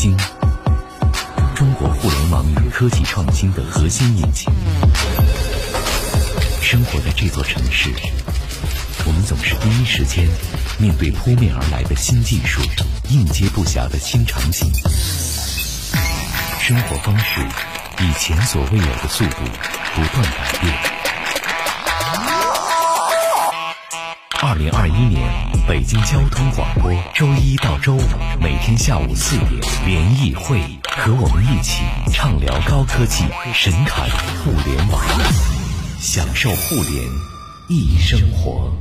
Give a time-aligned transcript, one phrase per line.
[0.00, 0.16] 京，
[1.54, 4.50] 中国互联网与科技创新的核心引擎。
[6.62, 7.90] 生活在这座城市，
[9.04, 10.26] 我们总是第一时间
[10.78, 12.62] 面对扑面而来的新技术，
[13.10, 14.72] 应接不暇的新场景。
[16.62, 17.46] 生活方式
[17.98, 19.36] 以前所未有的速度
[19.94, 20.99] 不断改变。
[24.42, 25.22] 二零二一年，
[25.68, 28.00] 北京交通广播周一到周五
[28.40, 29.50] 每天下午四点
[29.84, 34.08] 联谊会，和我们一起畅聊高科技，神侃
[34.42, 35.02] 互联网，
[35.98, 37.04] 享受互联
[37.68, 38.72] 易生活。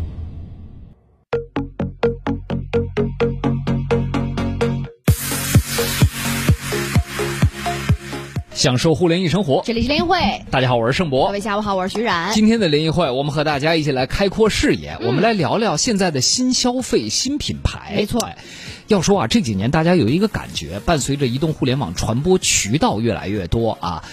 [8.60, 10.20] 享受互联易生活，这里是联谊会。
[10.52, 11.28] 大家好，我是盛博。
[11.28, 12.34] 各位下午好，我是徐冉。
[12.34, 17.94] 今天的联谊会，我们和大家一起来开阔视野，嗯我们来聊聊现在的新消费、新品牌。
[17.96, 18.38] 没错哎
[18.88, 24.04] 要说啊，这几年大家有一个感觉，伴随着移动互联网传播渠道越来越多啊，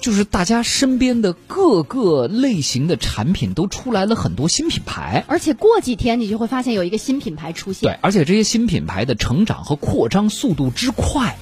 [0.00, 5.22] 就是大家身边的各个类型的产品都出来了很多新品牌。
[5.28, 7.88] 而且过几天你就会发现有一个新品牌出现。
[7.88, 11.36] 对，而且这些新品牌的成长和扩张速度之快，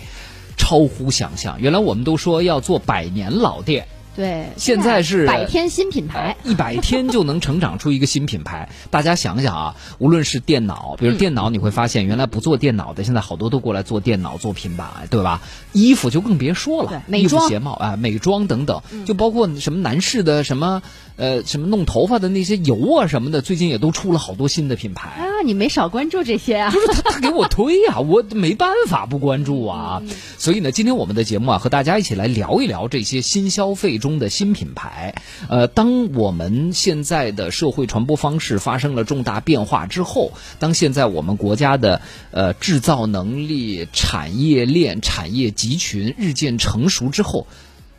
[0.60, 1.58] 超乎想象。
[1.58, 6.36] 原来我们都说要做百年老店，对，现在是百天新品牌。
[6.44, 8.68] 一百天就能成长出一个新品牌。
[8.90, 15.40] 大家想想啊，无论是电脑，比如电脑，你会发现原来不做电脑的，现在好多都过来做电脑、做平板，对吧？
[15.72, 20.82] 衣服就更别说了，衣服、对美妆鞋帽啊、美妆等等，就包括什么男士的什么
[21.16, 25.10] 呃什么弄头发的那些油啊什么的，最近也都出了好多新的品牌。
[25.10, 26.70] 啊，你没少关注这些啊。
[26.70, 30.02] 就是他，他给我推呀、 我没办法不关注啊。
[30.36, 35.14] 所以呢，今天我们的节目啊，和大家一起来聊一聊这些新消费中的新品牌。
[35.48, 47.46] 呃，当我们现在的社会传播方式发生了重大变化之后，当现在我们国家的呃制造能力、产业链、产业集群日渐成熟之后，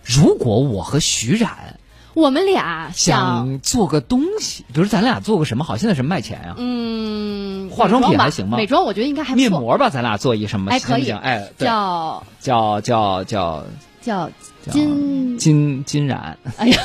[0.03, 1.79] 如果我和徐冉
[2.13, 5.77] 我们俩想，想做个东西，比如咱俩做个什么好？
[5.77, 10.71] 现在什么卖钱呀、嗯，化妆品还行吗美妆我觉得应该还不错面膜吧，咱俩做一什么？
[10.71, 13.63] 哎，可以哎，叫叫叫叫
[14.01, 14.29] 叫
[14.69, 16.77] 金，金金染，哎呀，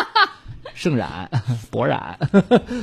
[0.74, 1.30] 盛染、
[1.70, 2.18] 博染，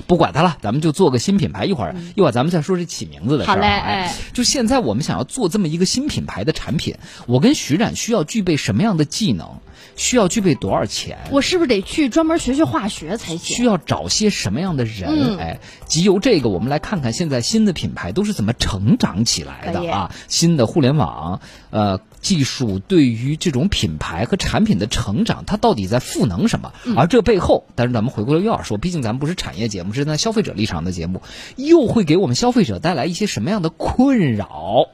[0.05, 1.65] 不管它了，咱们就做个新品牌。
[1.65, 6.95] 一会儿一会儿咱们再说这起名字的事儿好嘞就现在我们想要做这么一个新品牌的产品，
[7.25, 9.59] 我跟徐冉需要具备什么样的技能？
[9.95, 11.17] 需要具备多少钱？
[11.31, 13.57] 我是不是得去专门学学化学才行？
[13.57, 15.09] 需要找些什么样的人？
[15.09, 20.13] 嗯哎，集由这个，我们来看看现在新的品牌都是怎么成长起来的啊！
[20.27, 26.73] 新的互联网，呃，技术对于这种品牌和产品的成长，它到底在赋能什么？
[26.85, 31.21] 嗯而这背后，但是咱们回过头又要说，毕竟咱们不是产业节目，是在消费者立场的节目，
[31.55, 34.87] 又会给我们消费者带来一些什么样的困扰？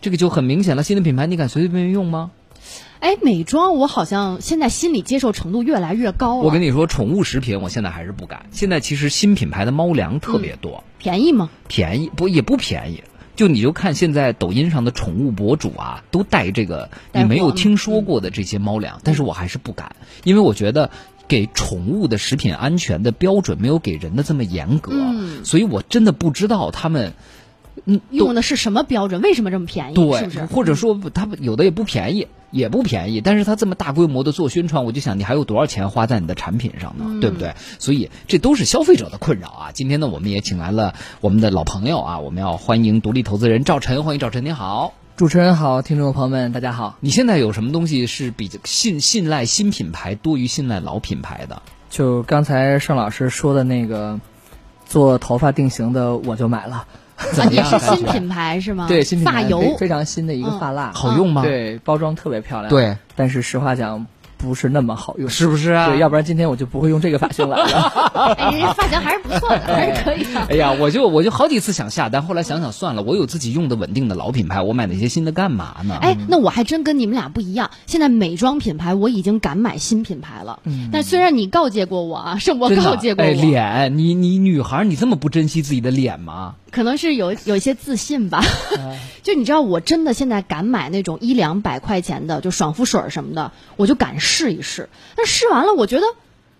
[0.00, 0.82] 这个就很明显了。
[0.82, 2.30] 新的品牌，你敢随随便便用吗？
[3.00, 6.42] 哎，美妆我好像现在心理接受程度越来越高了。
[6.42, 8.46] 我跟你说，宠物食品我现在还是不敢。
[8.50, 10.82] 现在其实新品牌的猫粮特别多。
[10.98, 11.48] 便宜吗？
[11.68, 13.04] 便宜不也不便宜，
[13.38, 20.90] 就你就看现在抖音上的宠物博主啊，都带这个你没有听说过的这些猫粮，但是我还是不敢，因为我觉得。
[21.28, 27.12] 给宠物的食品安全的标准没有给人的这么严格，嗯所以我真的不知道他们，
[27.84, 29.20] 嗯，用的是什么标准？
[29.20, 29.94] 为什么这么便宜？
[29.94, 30.46] 对，是不是？
[30.46, 37.04] 或者说他们有的也不便宜，也不便宜，但是他这么大规模的做宣传，我就想你还有多少钱花在你的产品上呢？
[37.06, 37.54] 嗯对不对？
[37.78, 39.70] 所以这都是消费者的困扰啊。
[39.72, 44.94] 今天呢，我们也请来了我们的老朋友啊，我们要欢迎独立投资人赵晨，欢迎赵晨，您好。
[45.16, 46.96] 主持人好，听众朋友们，大家好。
[47.00, 51.60] 你现在有什么东西是比较信信赖新品牌多于信赖老品牌的？
[51.90, 54.20] 就刚才盛老师说的那个
[54.86, 56.86] 做头发定型的，我就买了。
[57.32, 57.78] 怎么也是？
[57.78, 58.86] 新品牌是吗？
[58.88, 64.06] 对，新品牌发油非非常新的一个嗯发蜡，好用吗？，对，包装特别漂亮。，对，但是实话讲，
[64.36, 65.28] 不是那么好用。
[65.28, 65.88] 是不是啊？
[65.88, 67.64] 对，要不然今天我就不会用这个发型来了。
[68.38, 70.40] 哎，人家发型还是不错的， 还是可以的。
[70.48, 75.98] 哎呀，我就我就好几次想下单，后来想想算了，我有自己用的稳定的老品牌，我买那些新的干嘛呢？
[76.00, 77.70] 哎，那我还真跟你们俩不一样。
[77.86, 86.54] 现在美妆品牌我已经敢买新品牌了，嗯但虽然你告诫过我啊，盛博真的告诫过我，哎，脸，你你女孩，你这么不珍惜自己的脸吗？
[86.70, 88.42] 可能是有有一些自信吧。
[89.22, 94.88] 就你知道，我真的现在敢买那种一两百块钱的，就爽肤水什么的，我就敢试一试。
[95.16, 96.06] 但试完了，我觉得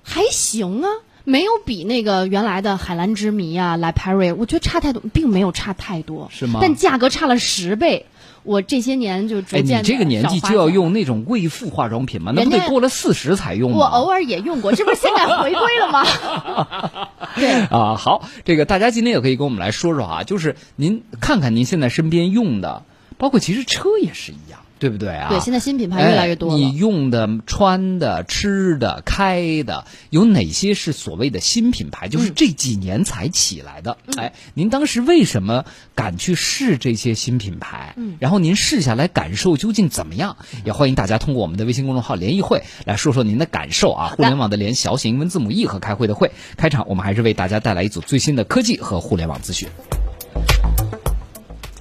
[0.03, 0.89] 还行啊。
[1.25, 8.07] 没有比那个原来的海蓝之谜啊、来 Perry，我觉得差太多，并没有差太多，是吗但价格差了十倍。
[8.43, 12.33] 我这些年就逐哎，渐地你这个年纪就要用那种贵妇化妆品吗？
[12.35, 13.79] 那不得过了四十才用吗？
[13.79, 17.09] 我偶尔也用过，这不是现在回归了吗？
[17.37, 22.85] 对，啊，好，这个大家今天也可以跟我们来说说啊，就是您看看您现在身边用的，
[23.17, 24.58] 包括其实车也是一样。
[24.79, 25.29] 对不对啊？
[25.29, 26.59] 对，现在新品牌越来越多了。
[26.59, 32.09] 你用的、穿的、吃的、开的，有哪些是所谓的新品牌？
[32.09, 33.99] 就是这几年才起来的。
[34.17, 35.65] 哎，您当时为什么
[35.95, 37.95] 敢去试这些新品牌？
[37.97, 40.37] 嗯，然后您试下来感受究竟怎么样？
[40.65, 44.09] 也欢迎大家通过我们的微信公众号“联谊会”来说说您的感受啊。
[44.17, 46.31] 互联网的联小写英文字母 E 和开会的会。
[46.57, 49.69] 开场我们还是为大家带来一组最新的科技和互联网资讯。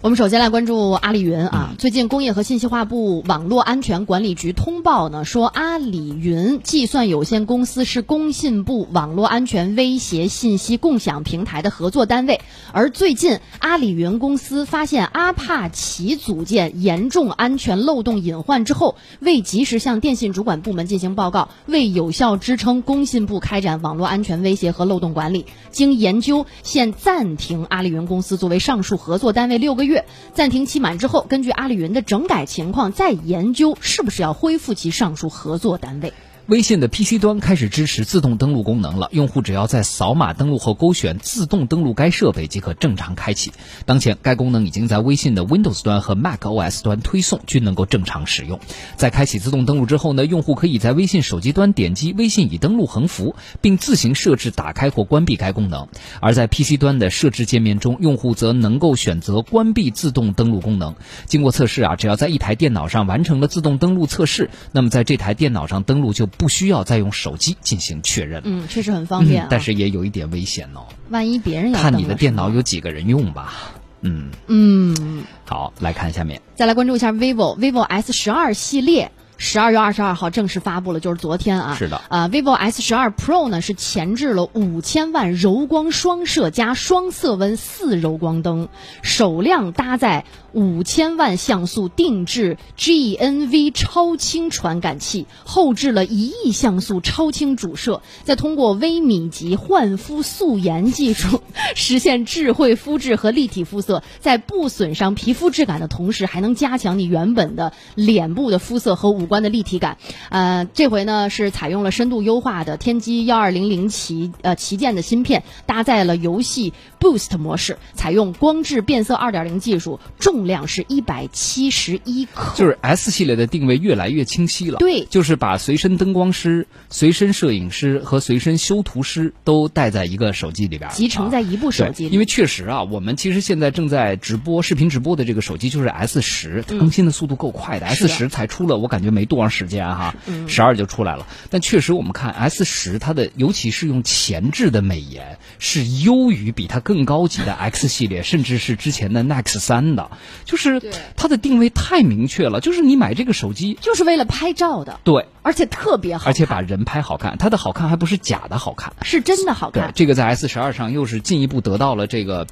[0.08, 12.40] 我们首先来关注阿里云啊，最近工业和信息化部网络安全管理局通报呢，说阿里云计算有限公司是工信部网络安全威胁信息共享平台的合作单位，
[12.72, 29.97] 而最近阿里云公司发现阿帕奇组件严重安全漏洞隐患之后，未及时向电信主管部门进行报告，未有效支撑工信部开展网络安全威胁和漏洞管理，经研究，现暂停阿里云公司作为上述合作单位六个月。
[30.34, 36.14] 暂停期满之后，根据阿里云的整改情况，再研究是不是要恢复其上述合作单位。
[36.48, 43.52] 微信的 PC 端开始支持自动登录功能了，用户只要在扫码登录后勾选自动登录该设备即可正常开启。
[43.86, 48.62] 当前该功能已经在微信的 Windows 端和 macOS 端推送，均能够正常使用。
[48.96, 55.90] 在开启自动登录之后呢，用户可以在微信手机端点击微信已登录横幅，并自行设置打开或关闭该功能。
[56.22, 60.96] 而在 PC 端的设置界面中，用户则能够选择关闭自动登录功能。
[61.26, 66.30] 经过测试啊，只要在一台电脑上完成了自动登录测试，那么在这台电脑上登录就。
[66.38, 68.42] 不需要再用手机进行确认。
[68.46, 70.86] 嗯，确实很方便，但是也有一点危险哦。
[71.10, 73.54] 万一别人要看你的电脑有几个人用吧。
[74.02, 79.12] 嗯嗯，好，来看下面，再来关注一下 vivo vivo S 十二系列。
[79.40, 81.76] 十二月二十二号正式发布了，就是昨天啊。
[81.76, 82.02] 是的。
[82.10, 88.68] 啊，vivo S 十二 Pro 呢是前置了五千万柔光双摄加双色温四柔光灯，
[89.04, 90.26] 首辆搭载
[90.58, 101.44] 五千万像素定制 GNV 超清传感器，后置了一亿像素超清主摄，再通过微米级焕肤素颜技术
[101.76, 109.28] 实现智慧肤质和立体肤色，在不损伤皮肤质感的同时，还能加强你原本的脸部的肤色和五。
[109.28, 109.98] 官的立体感，
[110.30, 122.54] 呃，这回呢是采用了深度优化的天玑幺二零零旗呃旗舰的芯片，搭载了游戏 Boost 模式，采用光致变色二点零技术，重量是一百七十一克。
[122.56, 124.78] 就是 S 系列的定位越来越清晰了。
[124.78, 132.14] 对，就是把随身灯光师、随身摄影师和随身修图师都带在一个手机里边，集成在一部手机里。
[132.14, 137.86] 因为确实啊，我们其实现在正在直播视频直播的这个手机就是 S 十，更新的速度够快的。
[137.88, 139.08] S 十才出了，我感觉。
[139.18, 140.14] 没多长时间哈，
[140.48, 141.26] 十二就出来了。
[141.50, 150.12] 但确实，我们看 S 十，它的尤其是用前置的美颜，是优于比它更高级的 X 系列，甚至是之前的 Nex 三的。
[150.46, 150.82] 就是
[151.16, 155.00] 它的定位太明确了，就是你买这个手机就是为了拍照的。
[155.04, 157.38] 对，而且特别好，而且把人拍好看。
[157.38, 159.90] 它的好看还不是假的好看，是真的好看。
[159.90, 162.48] 对这个在 S 十二上又是进一步得到了这个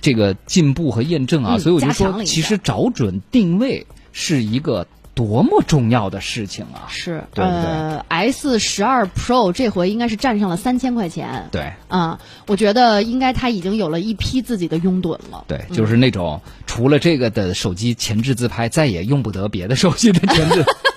[0.00, 1.58] 这个进步和验证啊。
[1.58, 4.86] 所以我就说，其实找准定位是一个。
[5.16, 6.84] 多么重要的事情啊！
[6.90, 11.48] 是，对不对？S 十二 Pro 这回应该是占上了三千块钱。
[11.50, 15.44] 对，啊，我觉得应该它已经有了一批自己的拥趸了。
[15.48, 20.62] 对，就是那种除了这个的手机前置自拍，再也用不得别的手机的前置。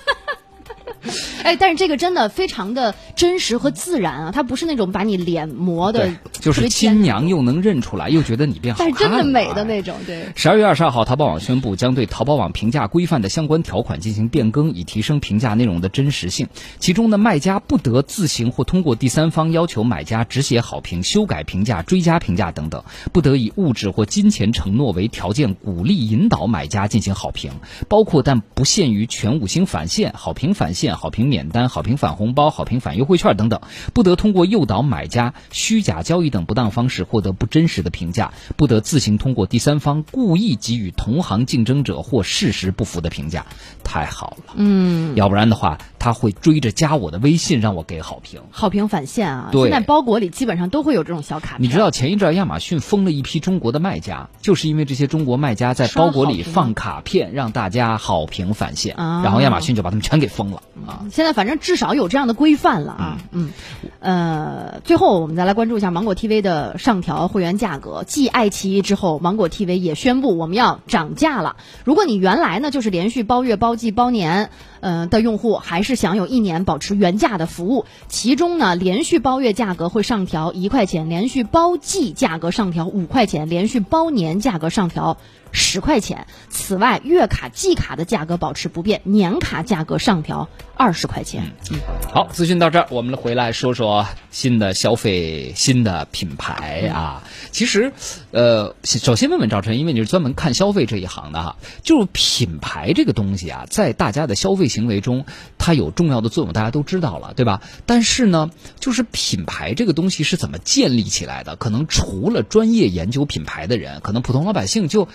[1.44, 9.96] 哎，但是这个真的非常的真实和自然啊，它不是那种把你脸磨的，就是亲娘又能认出来，又觉得你变好看，真的美的那种。
[10.06, 10.26] 对。
[10.34, 16.48] 十二月二十二号，淘宝网宣布将对淘宝网评价规范的相关条款进行变更，以提升评价内容的真实性。
[16.78, 27.50] 其中呢，卖家不得自行或通过第三方要求买家只写好评、修改评价、追加评价等等，不得以物质或金钱承诺为条件，鼓励引导买家进行好评，
[27.88, 31.30] 包括但不限于全五星返现、好评返现、好评。
[31.30, 33.60] 免单、好评返红包、好评返优惠券等等，
[33.94, 43.46] 不得通过诱导买家、虚假交易等不当方式获得不真实的评价；不得自行通过第三方故意给予同行竞争者或事实不符的评价。
[43.84, 48.40] 太好了，嗯，要不然的话，他会追着加我的微信让我给好评。
[48.50, 49.48] 好评返现啊！
[49.52, 51.62] 对，现在包裹里基本上都会有这种小卡片。
[51.62, 61.04] 你知道前一阵亚马逊封了一批中国的卖家，就是因为这些中国卖家在包裹里放卡片让大家好评返现，然后亚马逊就把他们全给封了啊。
[61.12, 63.50] 现在反正至少有这样的规范了啊，嗯，
[63.98, 68.04] 呃，最后我们再来关注一下芒果 TV 的上调会员价格。
[68.06, 71.56] 继爱奇艺之后，芒果 TV 也宣布我们要涨价了。
[71.84, 74.50] 如果你原来呢就是连续包月、包季、包年，
[74.80, 77.84] 嗯的用户，还是享有一年保持原价的服务。
[78.08, 85.16] 其中呢，连续包月价格会上调一块钱，连续包季价格上调五块钱，连续包年价格上调
[85.52, 86.26] 十块钱。
[86.48, 91.52] 此外，月卡、季卡的价格保持不变，年卡价格上调二十块钱。
[91.70, 91.78] 嗯
[92.12, 97.22] 好，资讯到这儿，我们回来说说新的消费、新的品牌啊。
[97.52, 97.92] 其实，
[98.32, 105.24] 呃，首先问问赵晨，因为你是专门看消费这一行的哈，就是品牌这个东西啊，在大家的消费行为中，
[105.56, 107.62] 它有重要的作用，大家都知道了，对吧？
[107.86, 111.54] 但是呢，就是品牌这个东西是怎么建立起来的？
[111.54, 115.08] 可能除了专业研究品牌的人，可能普通老百姓就。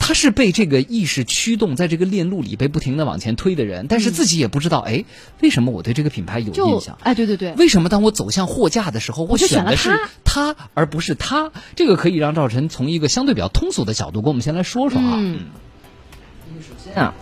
[0.00, 5.04] 他是被这个意识驱动，在这个链路里被不停的往前推的人，但是自己也不知道，哎，
[5.40, 6.98] 为什么我对这个品牌有印象？
[7.02, 9.90] 哎，对对对，为什么当我走向货架的时候，我选的是
[10.24, 11.52] 它而不是它？
[11.76, 15.14] 这个可以让赵晨从一个相对比较通俗的角度跟我们先来说说啊。
[15.16, 15.46] 嗯，
[16.60, 17.14] 首先啊，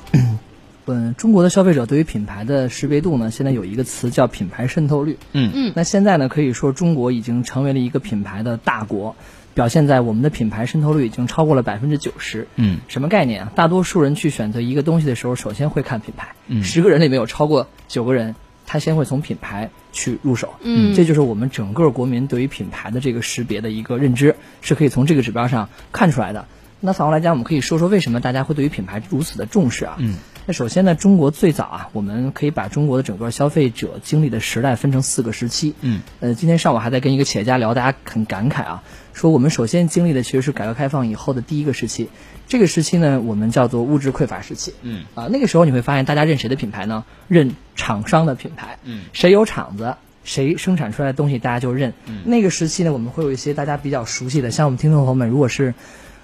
[0.88, 5.18] 嗯，中国的消费者对于品牌的识别度呢，现在有一个词叫品牌渗透率。
[5.32, 9.14] 嗯嗯，那现在呢，可以说中国已经成为了一个品牌的大国。
[9.54, 12.46] 表现在我们的品牌渗透率已经超过了百分之九十。
[12.54, 13.52] 嗯，什么概念啊？
[13.56, 16.36] 大多数人去选择一个东西的时候，首先会看品牌。
[16.46, 20.54] 嗯，十个人里面有超过九个人，他先会从品牌去入手。
[20.60, 26.46] 嗯，这就是我们整个国民对于品牌的这个识别的一个认知，是可以从这个指标上看出来的。
[26.78, 29.96] 那反过来讲，我们可以说说为什么大家会对于品牌如此的重视啊？
[29.98, 30.18] 嗯。
[30.48, 35.74] 那首先呢，中国最早啊，我们可以把中国的整个消费者经历的时代分成四个时期。
[35.82, 42.08] 嗯，呃，今天上午还在跟一个企业家聊，大家很感慨啊，说我们首先经历的其实是改革开放以后的第一个时期。
[42.46, 44.72] 这个时期呢，我们叫做物质匮乏时期。
[44.80, 47.04] 嗯，啊，那个时候你会发现，大家认谁的品牌呢？
[47.28, 48.78] 认厂商的品牌。
[48.84, 51.92] 嗯，谁有厂子，谁生产出来的东西，大家就认。
[52.06, 55.74] 嗯，那个时期呢，我们会有一些大家比较熟悉的，像我们听众朋友们，如果是。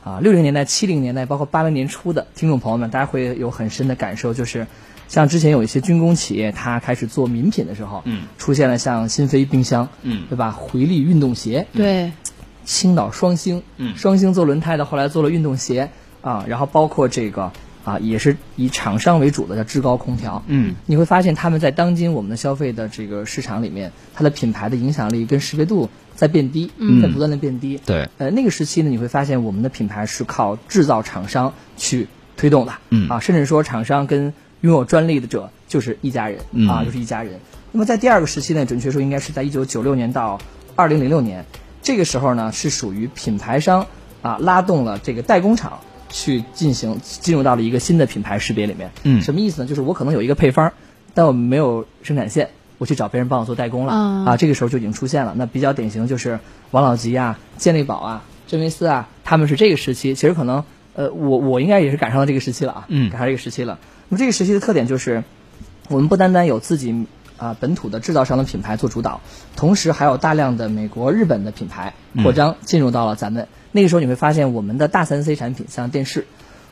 [0.04, 4.66] 啊，六零年代、七零年代，包括八零年初的听众朋友们，大家会有很深的感受，就是
[5.08, 10.50] 像之前有一些军工企业，它开始做名品的时候，嗯，出现了像新飞冰箱，嗯，对吧？
[10.50, 12.12] 回力运动鞋，对，
[12.66, 15.88] 青岛双星，嗯，双星做轮胎的，后来做了运动鞋
[16.20, 17.50] 啊，然后包括这个
[17.84, 25.88] 啊，也是以厂商为主的叫志高空调，嗯，你会发现他们在当今我们的消费的这个市场里面，它的品牌的影响力跟识别度。
[26.16, 26.70] 在变低，
[27.02, 27.80] 在不断的变低。
[27.84, 36.38] 对，呃，那个时期呢，你会发现我们的品牌是靠制造厂商去推动的，嗯啊，甚至说厂商跟拥有专利的者就是一家人，
[36.70, 37.40] 啊，就是一家人。
[37.72, 40.38] 那么在第二个时期呢，准确说应该是在一九九六年到
[40.76, 41.46] 二零零六年，
[41.82, 43.88] 这个时候呢是属于品牌商
[44.22, 45.80] 啊拉动了这个代工厂
[46.14, 48.92] 去进行进入到了一个新的品牌识别里面。
[49.02, 49.66] 嗯，什么意思呢？
[49.66, 50.72] 就是我可能有一个配方，
[51.12, 52.50] 但我们没有生产线。
[52.78, 55.34] 我去找别人帮我做代工了啊，这个时候就已经出现了。
[55.36, 56.38] 那比较典型就是
[56.70, 60.14] 王老吉啊、健力宝啊、真维斯啊，他们是这个时期。
[60.14, 63.78] 其实可能呃，我我应该也是赶上了这个时期了啊，嗯，赶上这个时期了。
[64.08, 65.24] 那么这个时期的特点就是，
[65.88, 67.06] 我们不单单有自己
[67.36, 69.20] 啊本土的制造商的品牌做主导，
[69.56, 73.48] 同时还有大量的美国、日本的品牌扩张进入到了咱们。
[73.74, 76.24] 那个时候你会发现，我们的大三 C 产品，像电视、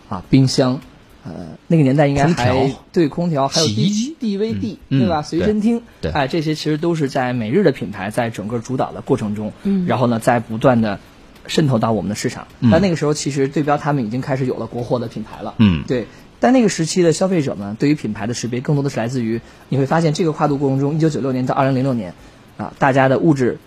[0.09, 0.81] 啊冰箱。
[1.25, 5.23] 呃，那个年代应该还对空调，还有 D D V D 对吧？
[5.23, 10.99] 随身听，对，哎，这些其实都是在美日的品牌在整个主导的过程中，嗯，然后呢，在不断的
[11.47, 12.49] 渗透到我们的市场。
[12.73, 16.09] 但那个时候，其实对标他们已经开始有了国货的品牌了，嗯，对。
[16.41, 22.15] 但那个时期的消费者们，对于品牌的识别更多的是来自于，你会发现这个跨度过程中，一九九六年到二零零六年，
[22.57, 23.59] 啊，大家的物质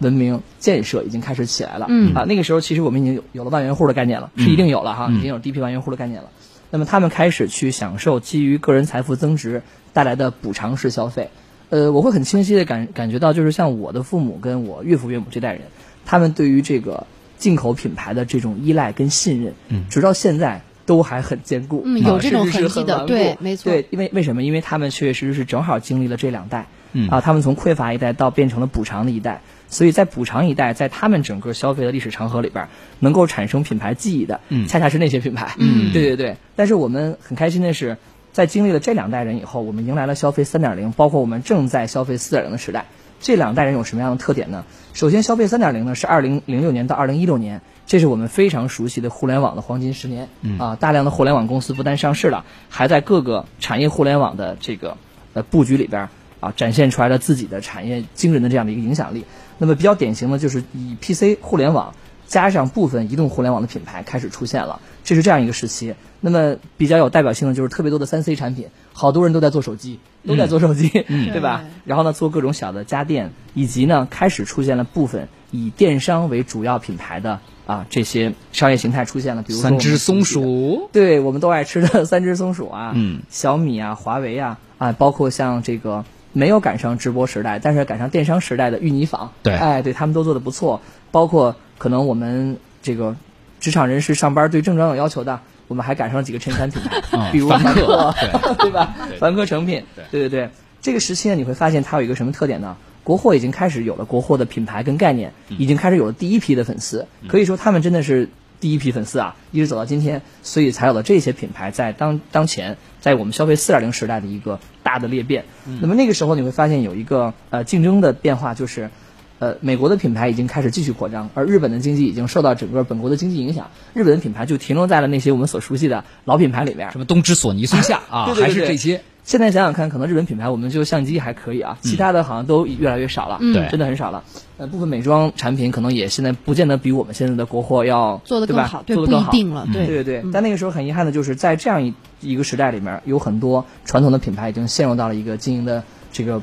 [0.00, 6.28] 文明建设已经开始起来了，嗯，啊，那个时候其实我们已经有有了万元户的概念了，是一定有了哈，已经有第一批万元户的概念了。
[6.70, 11.30] 那么他们开始去享受基于个人财富增值带来的补偿式消费，
[11.68, 15.62] 呃，我会很清晰的感感觉到，就是像我的父母跟我岳父岳母这代人，
[16.06, 24.42] 他们对于这个进口品牌的这种依赖跟信任，嗯，直到现在都还很坚固，嗯，有这种痕迹的，对，没错，对，因为为什么？
[24.42, 27.08] 因为他们确确实实是正好经历了这两代，嗯。
[27.08, 29.42] 啊，他们从匮乏一代到变成了补偿的一代。
[29.70, 36.36] 所以在补偿一代，在他们整个消费的历史长河里边，能够产生品牌记忆的，嗯，恰恰是那些品牌，嗯，对对对。
[36.56, 37.96] 但是我们很开心的是，
[38.32, 42.86] 在经历了这两代人以后，我们迎来了消费三点零，包括我们正在消费四点零的时代。
[43.20, 44.64] 这两代人有什么样的特点呢？
[44.94, 54.96] 首先，消费三点零呢是二零零六年到二零一六年，这是我们非常熟悉的互联网的黄金十年，嗯啊，大量的互联网公司不但上市了，还在各个产业互联网的这个
[55.34, 56.08] 呃布局里边
[56.40, 59.26] 啊，展现出来了自己的产业惊人的这样的一个影响力。
[59.60, 61.94] 那么比较典型的就是以 PC 互联网
[62.26, 65.94] 加上部分移动互联网的品牌开始出现了，这是这样一个时期。
[66.20, 71.64] 那么比较有代表性的就是特别多的三 C 产品，好多人都在做手机，都在做手机，对吧？
[71.84, 86.04] 然后呢，做各种小的家电，以及呢，开始出现了部分以电商为主要品牌的啊这些商业形态出现了，比如三只松鼠，对我们都爱吃的三只松鼠啊，嗯，小米啊，华为啊，啊，包括像这个。
[86.32, 90.80] 没有赶上直播时代，但是赶上电商时代的御泥坊，对，哎，对他们都做的不错。
[91.10, 93.16] 包括可能我们这个
[93.58, 98.54] 职场人士上班对正装有要求的，我们还赶上了几个衬衫品牌， 嗯比如凡客客，对。
[98.62, 98.94] 对吧？
[99.08, 99.18] 对？
[99.18, 100.04] 凡客诚品，对。
[100.10, 100.50] 对对对。
[100.80, 102.76] 这个时期呢，你会发现它有一个什么特点呢？
[103.02, 105.56] 国货已经开始有了国货的品牌跟概念，嗯。
[105.58, 108.28] 已经开始有了第一批的粉丝，可以说他们真的是
[108.60, 115.46] 第一批粉丝啊，一直走到今天，所以才有了这些品牌在当当前在我们消费四点零时代的一个大的裂变。
[115.80, 118.90] 那么那个时候你会发现有一个呃竞争的变化，就是
[119.38, 126.98] 呃美国的品牌已经开始继续扩张，而日本的经济已经受到整个本国的经济影响，日本的品牌就停留在了那些我们所熟悉的老品牌里边什。
[126.98, 129.00] 么东芝、索尼、松下啊，对对对对还是这些。
[129.22, 133.52] 现在想想看，可能日本品牌我们就相机还可以啊，其他的好像都越来越少了，嗯。
[133.52, 133.68] 对。
[133.70, 134.24] 真的很少了。
[134.56, 139.30] 呃，部分美妆产品可能也现在不见得比我们现在的国货要做得更好，对做得更好。
[139.30, 139.86] 不一定了，对。
[139.86, 146.42] 对对对，但那个时候很遗憾的就是，在这样一一个时代里面，有很多传统的品牌已经陷入到了一个经营的这个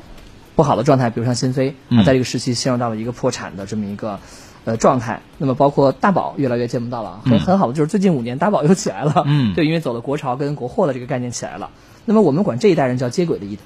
[0.56, 4.18] 不好的状态，比如像新飞，在这个时期陷入到了一个破产的这么一个
[4.64, 5.20] 呃状态。
[5.36, 7.40] 那么包括大宝越来越见不到了，很嗯。
[7.40, 9.54] 很好的就是最近五年大宝又起来了，嗯。
[9.54, 11.70] 对，因为走了国潮跟国货的这个概念起来了。
[12.08, 13.58] 那么我们管这一代人叫接轨的一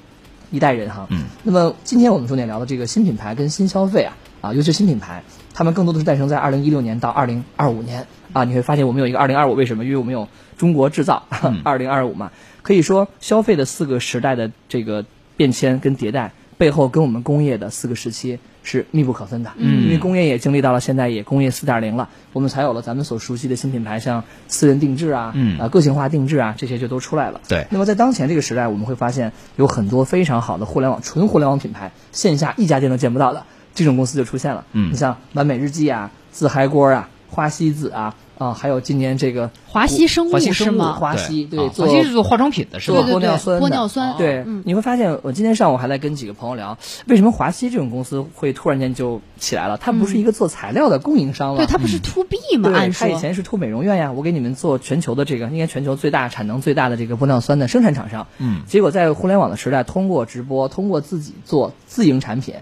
[0.51, 1.07] 一代人哈。
[1.09, 1.23] 嗯。
[1.43, 5.23] 那么今天我们重点聊的这个新品牌跟新消费啊啊，尤其是新品牌，
[5.53, 8.43] 他们更多的是诞生在二零一六年到二零二五年啊。
[8.43, 9.85] 你会发现我们有一个二零二五，为什么？
[9.85, 11.23] 因为我们有中国制造
[11.63, 12.33] 二零二五嘛。
[12.61, 15.05] 可以说消费的四个时代的这个
[15.37, 19.51] 变迁跟迭代背后，跟我们工业的四个时期是密不可分的。
[19.57, 27.41] 嗯因为工业也经历到了现在也工业四点零了，我们才有了咱们所熟悉的新品牌，像私人定制啊，嗯啊个性化定制啊，这些就都出来了。
[27.47, 34.65] 对那么在当前这个时代，我们会发现有很多非常好的互联网纯互联网品牌，线下一家店都见不到的这种公司就出现了。
[34.71, 40.93] 嗯你像完美日记啊、自嗨锅啊、花西子啊啊，还有今年这个华西生物华西生物是吗？
[40.93, 42.99] 华西对，华西是做化妆品的是吧？
[42.99, 49.77] 玻尿酸的，玻尿酸对，嗯你会发现，我今天上午还在跟几个朋友聊，为什么华西这种公司会突然间就起来了？
[49.77, 52.69] 它不是一个做材料的供应商了，对，它不是 to B 吗？
[52.69, 58.27] 对，按说它以前是 to 美容院呀，我给你们做全球的这个，应该全球最大产能最大的这个玻尿酸的生产厂商。
[58.39, 62.55] 嗯结果在互联网的时代，通过直播，通过自己做自营产品，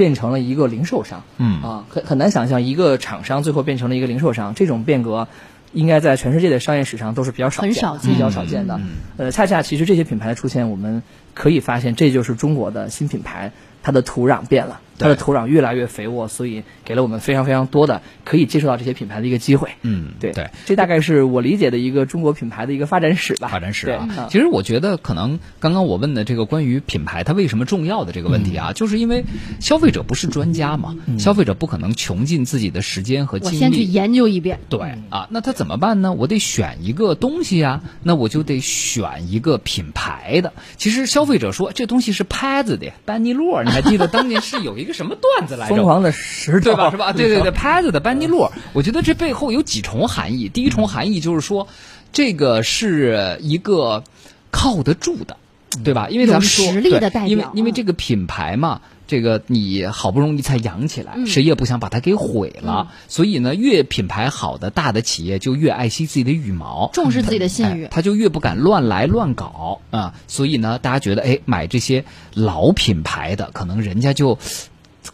[0.00, 1.24] 变成了一个零售商。
[1.36, 5.28] 嗯啊，很很难想象一个厂商最后变成了一个零售商，这种变革。
[5.72, 8.80] 应该在全世界的商业史上都是比较少见的、很少见比较少见的。
[9.18, 13.52] 呃，恰恰其实这些品牌的出现，我们可以发现，这就是中国的新品牌，
[13.84, 19.70] 它的土壤变了，它的土壤越来越肥沃，所以给了我们非常非常多的可以接触到这些品牌的一个机会。
[19.82, 20.50] 嗯，对对。
[20.66, 23.48] 这大概是我理解的一个中国品牌的一个发展史吧。
[23.48, 29.24] 发展史啊嗯，其实我觉得可能刚刚我问的这个关于品牌它为什么重要的这个问题嗯啊，就是因为
[29.60, 33.82] 消费者不是专家嘛，消费者不可能穷尽自己的时间和精力我先去。
[33.82, 34.60] 研究一遍。
[34.68, 36.12] 对啊，那他怎么办呢？
[36.12, 40.52] 我得选一个东西啊，那我就得选一个品牌的。
[40.76, 45.74] 其实消费者说这东西是拍子的，班尼洛，你还记得当年是有一个什么段子来着？
[45.74, 46.90] 疯狂的石头，对吧？
[46.90, 47.12] 是吧？
[47.16, 50.48] 对对对，拍子的班尼洛，我觉得这背后有几重含义。
[50.48, 51.68] 第一重含义就是说，
[52.12, 54.04] 这个是一个
[54.50, 55.36] 靠得住的，
[55.84, 56.08] 对吧？
[56.10, 58.80] 因为咱们说实力的对代表因为因为嗯这个品牌嘛。
[59.10, 62.92] 这个你好不容易才养起来，嗯谁也不想把它给毁了。
[63.08, 70.14] 所以呢，越品牌好的大的企业就越爱惜自己的羽毛，重视自己的信誉哎他就越不敢乱来乱搞啊。
[70.28, 74.38] 所以呢，大家觉得，哎，买这些老品牌的，可能人家就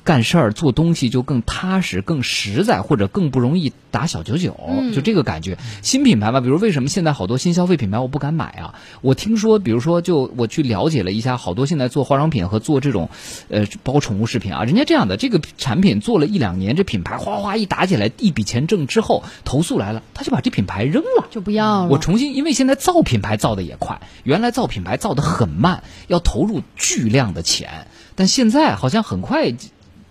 [0.06, 5.58] 干事儿、做东西就更踏实、更实在，或者更不容易打小九九，嗯就这个感觉。
[5.82, 8.76] 新品牌吧，比如为什么现在好多新消费品牌我不敢买啊？
[9.00, 13.10] 我听说，比如说，就我去了解了一下，好多现在做化妆品和做这种，
[13.48, 21.26] 呃，包括宠物饰品啊，人家这样的这个产品做了一两年，这品牌哗哗一打起来，一笔钱挣之后，投诉来了，他就把这品牌扔了。
[21.32, 21.88] 就不要了。
[21.88, 29.52] 我重新，因为现在造品牌造的也快，原来造品牌造的很慢，要投入巨量的钱，但现在好像很快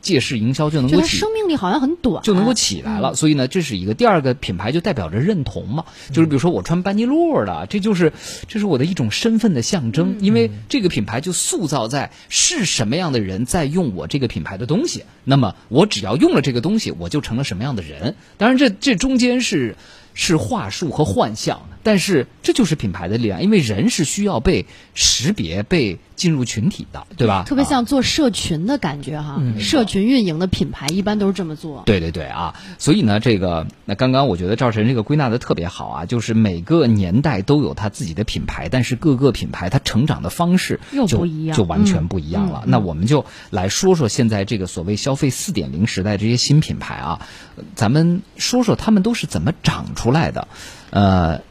[0.06, 3.16] 借势营销就能够起生命力好像很短，就能够起来了。
[3.16, 8.14] 所以呢，这是一个第二个品牌就代表着认同嘛，就是比如说我穿班尼路的，这就是
[8.48, 18.16] 这是我的一种身份的象征，因为这个品牌就塑造在是什么样的人在用我这个品牌的东西，那么我只要用了这个东西，我就成了什么样的人。
[18.38, 19.76] 当然这，这中间是。
[20.18, 27.44] 是话术和幻象，但是这就是品牌的力量，因为人是需要被识别、被进入群体的，对吧？
[27.46, 29.40] 特别啊像做社群的感觉哈。
[29.60, 31.84] 社群运营的品牌一般都是这么做。
[31.86, 42.64] 对对对啊，所以呢，这个那刚刚我觉得赵晨这个归纳的特别好啊，就是每个年代都有他自己的品牌，但是各个品牌它成长的方式又不一样就完全不一样了。
[42.66, 47.22] 那我们就来说说现在这个所谓消费四点零时代这些新品牌啊，
[47.58, 50.48] 呃咱们说说他们都是怎么长出来的，
[50.90, 51.42] 呃。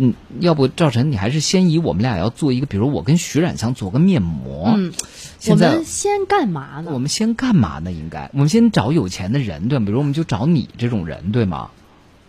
[0.00, 4.72] 嗯，要不赵晨，你还是先以我们俩要做一个，比如我跟徐冉想做个面膜。
[4.76, 5.06] 嗯，我
[5.40, 6.92] 现在们先干嘛呢？
[6.94, 7.90] 我们先干嘛呢？
[7.90, 9.86] 应该我们先找有钱的人，对吗？
[9.86, 11.70] 比如我们就找你这种人，对吗？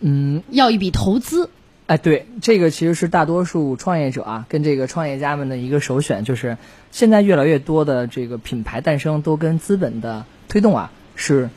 [0.00, 1.48] 嗯，要一笔投资，
[1.86, 6.58] 哎，对，这个其实是大多数创业者啊，跟这个创业家们的一个首选，就是
[6.90, 11.50] 现在越来越多的这个品牌诞生都跟资本的推动啊是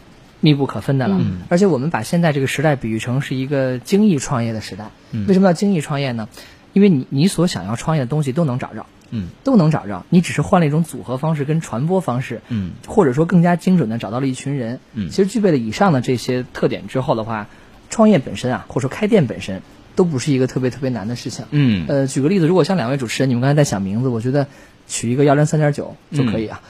[0.43, 1.17] 密不可分的了。
[1.19, 4.91] 嗯而且我们把现在这个时代比喻成是一个精益创业的时代。
[5.11, 6.29] 嗯为什么要精益创业呢？
[6.73, 14.79] 因为你你所想要创业的东西都能找着，嗯都能找着，你只是换了一种组合方式跟传播方式，嗯或者说更加精准的找到了一群人。
[14.93, 17.47] 嗯其实具备了以上的这些特点之后的话，
[17.89, 19.61] 创业本身啊，或者说开店本身，
[19.95, 21.45] 都不是一个特别特别难的事情。
[21.51, 24.47] 嗯呃，举个例子，如果像两位主持人，你们刚才在想名字，我觉得
[24.87, 26.61] 取一个幺零三点九就可以啊。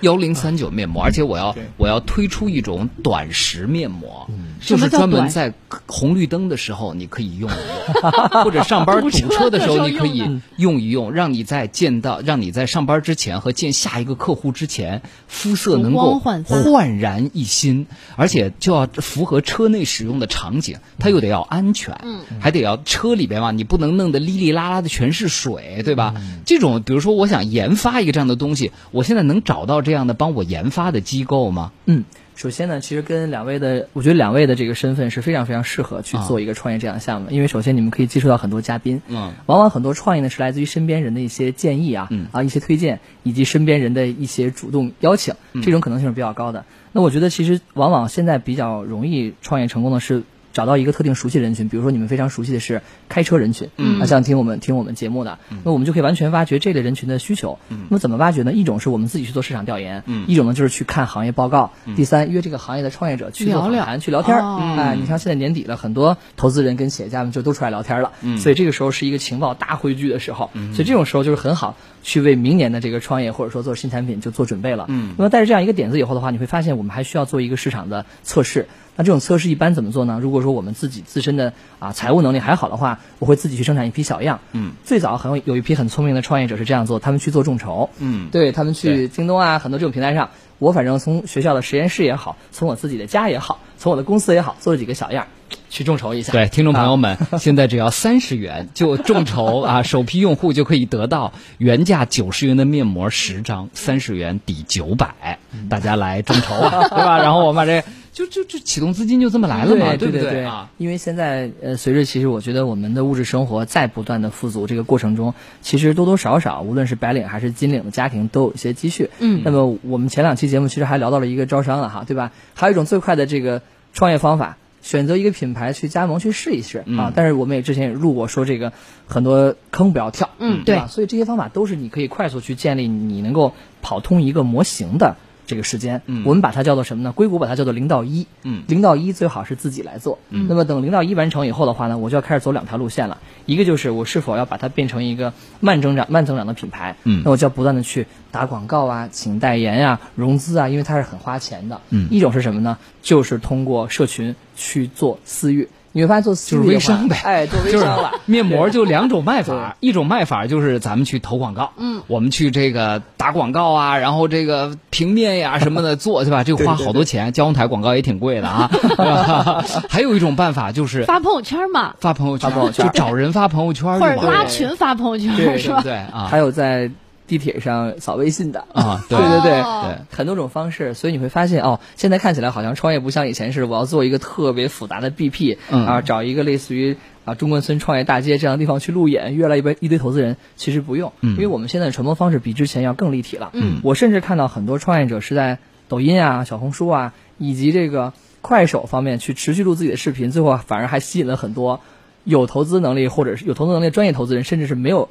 [0.00, 4.28] 幺零三九面膜，而且我要我要推出一种短时面膜，
[4.66, 5.52] 就是专门在
[5.86, 21.98] 红绿灯的时候你可以用一用， 或者上班堵车的时候你可以用一用，让你在见到让你在上班之前和见下一个客户之前，肤色能够焕然一新，而且就要符合车内使用的场景，它又得要安全，
[22.40, 26.14] 还得要车里边嘛，你不能弄得哩哩啦啦的全是水，对吧？
[26.46, 31.72] 这种比如说我想研发一个这样的东西，我现在能找到这样的帮我研发的机构吗？
[31.86, 46.64] 嗯，首先呢，其实跟两位的，我觉得两位的这个身份是非常非常适合去啊做一个创业这样的项目，因为首先你们可以接触到很多嘉宾，嗯往往很多创业呢是来自于身边人的一些建议啊，嗯啊一些推荐，以及身边人的一些主动邀请，嗯这种可能性是比较高的。
[46.92, 50.22] 那我觉得其实往往现在比较容易创业成功的是。
[50.54, 54.00] 找到一个特定熟悉的人群，比如说你们非常熟悉的是开车人群，嗯。
[54.00, 57.58] 啊，像听我们听我们节目的，那我们就可以完全挖掘这类人群的需求。
[57.68, 58.52] 那么怎么挖掘呢？
[58.52, 60.24] 一种是我们自己去做市场调研，嗯。
[60.28, 64.36] 一种呢就是去看行业报告，第三约这个行业的创业者去做访谈、去聊天
[64.78, 74.86] 哎，你像现在年底了，很多投资人跟企业家们就都出来聊天了，所以这个时候是一个情报大汇聚的时候，所以这种时候就是很好去为明年的这个创业或者说做新产品就做准备了。
[74.88, 75.14] 嗯。
[75.18, 78.68] 那么带着这样一个点子以后的话，你会发现我们还需要做一个市场的测试。
[78.96, 80.18] 那这种测试一般怎么做呢？
[80.22, 84.40] 如果说我们自己自身的啊财务能力还好的话，我会自己去生产一批小样。
[84.52, 87.90] 嗯，最早很有有一批很聪明的创业者是这样做，他们去做众筹。
[87.98, 95.28] 嗯对他们去京东啊，很多这种平台上，我反正从学校的实验室也好，从我自己的家也好，从我的公司也好，做了几个小样儿，
[95.70, 96.32] 去众筹一下。
[96.32, 107.18] 对，听众朋友啊们， 现在只要三十元就众筹啊，首批用户就可以得到原价九十元的面膜十张，三十元抵九百，大家来众筹啊，对吧？
[107.18, 110.70] 然后我们把这就就就启动资金就这么来了嘛，对不对啊？
[110.78, 119.10] 因为现在呃，随着其实我觉得我们的物质生活在不断的富足这个过程中，其实多多少少，无论是白领还是金领的家庭都有一些积蓄。
[119.18, 122.32] 嗯那么我们前两期节目其实还聊到了一个招商了哈，对吧？
[122.54, 123.60] 还有一种最快的这个
[123.92, 124.56] 创业方法。
[124.84, 128.74] 选择一个品牌去加盟去试一试、嗯啊，但是我们也之前也录过说这个
[129.06, 130.88] 很多坑不要跳，嗯对吧？
[130.88, 136.02] 所以这些方法都是你可以快速去建立你能够跑通一个模型的这个时间。
[136.06, 137.12] 嗯我们把它叫做什么呢？
[137.12, 138.26] 硅谷把它叫做零到一。
[138.42, 140.18] 嗯零到一最好是自己来做。
[140.30, 143.18] 嗯那么等零到一完成以后的话呢，我就要开始走两条路线了。
[143.46, 146.96] 一个就是我是否要把它变成一个慢增长、慢增长的品牌。
[147.04, 151.80] 嗯那我就要不断的去打广告啊、请代言啊、融资啊，因为它是很花钱的。
[151.90, 152.78] 嗯一种是什么呢？
[153.02, 155.68] 就是通过社群去做私域。
[155.96, 158.12] 你会发现做私域就是微商呗哎，做微就是商了。
[158.26, 166.42] 面膜就两种卖法，一种卖法就是咱们去投广告，嗯，我们去这个打广告啊，然后这个平面呀什么的 做，对吧？
[166.42, 168.68] 这个花好多钱，交通台广告也挺贵的啊。
[168.74, 175.80] 对 还有一种办法就是发朋友圈嘛，发朋友圈，发朋友圈就找人发朋友圈或者拉群发朋友圈对是吧？
[175.82, 176.90] 对啊还有在
[177.26, 178.64] 地铁上扫微信的。
[178.72, 179.60] 啊， 对对对对。
[179.60, 179.84] 哦。
[179.88, 185.86] 对很多种方式，所以你会发现哦，现在看起来好像创业不像以前是我要做一个特别复杂的 BP，嗯。
[185.86, 191.32] 啊，找一个类似于啊中关村创业大街这样的地方去路演，约来一堆一堆投资人，其实不用，嗯。
[191.32, 193.50] 因为我们现在的传播方式比之前要更立体了。
[193.52, 193.80] 嗯。
[193.82, 195.58] 我甚至看到很多创业者是在
[195.88, 201.80] 抖音啊、小红书啊以及这个快手方面去持续录自己的视频，最后反而还吸引了很多
[202.24, 205.08] 有投资能力或者是有投资能力的专业投资人，甚至是没有。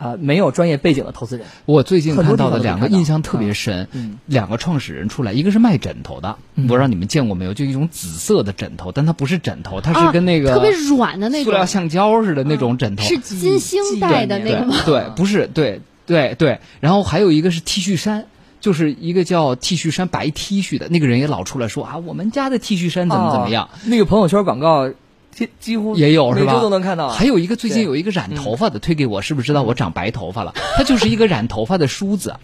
[0.00, 7.52] 啊、没有专业背景的投资人，我最近看到的两个印象特别深，嗯两个创始人出来，一个是卖枕头的，嗯不知道你们见过没有？
[7.52, 14.74] 就一种紫色的枕头，但它不是枕头，它啊是跟那个特别软的那种，塑料橡胶似的那种枕头，是金星带的那个吗？
[14.86, 16.58] 对，不是，对对对。
[16.80, 18.24] 然后还有一个是 T 恤衫，
[18.58, 23.64] 就是一个叫 T 恤衫白 T 恤的那个人也老出来说啊，我们家的 T 恤衫怎么怎么样。
[23.64, 24.88] 哦那个朋友圈广告，
[25.32, 26.52] 几几乎也有是吧？
[26.52, 27.08] 每周都能看到。
[27.08, 30.54] 还有一个最近有一个染头发的推给我，是不是知道我长白头发了？
[30.76, 32.36] 它就是一个染头发的梳子，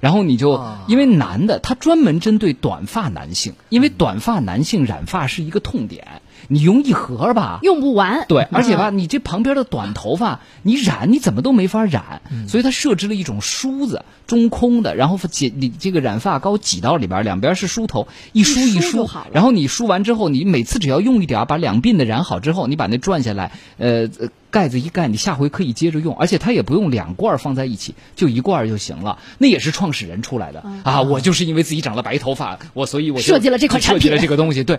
[0.00, 6.22] 然后你就啊因为男的，他专门针对短发男性，因为短发男性染发是一个痛点。
[6.48, 8.26] 你用一盒吧，用不完。
[8.28, 24.08] 对，而且吧，你这旁边的短头发，你染你怎么都没法染，嗯所以它设置了一种梳子，中空的，然后挤你这个染发膏挤到里边，两边是梳头，一梳一梳然后你梳完之后，你每次只要用一点儿，把两鬓的染好之后，你把那转下来，呃。
[24.18, 29.18] 呃盖子一盖，你下回可以接着用，而且它也不用两罐放在一起，就一罐就行了。
[29.38, 31.02] 那也是创始人出来的、啊！
[31.02, 34.62] 我就是因为自己长了白头发，我所以我设计了这款产 设计了品这个东西。
[34.62, 34.78] 对，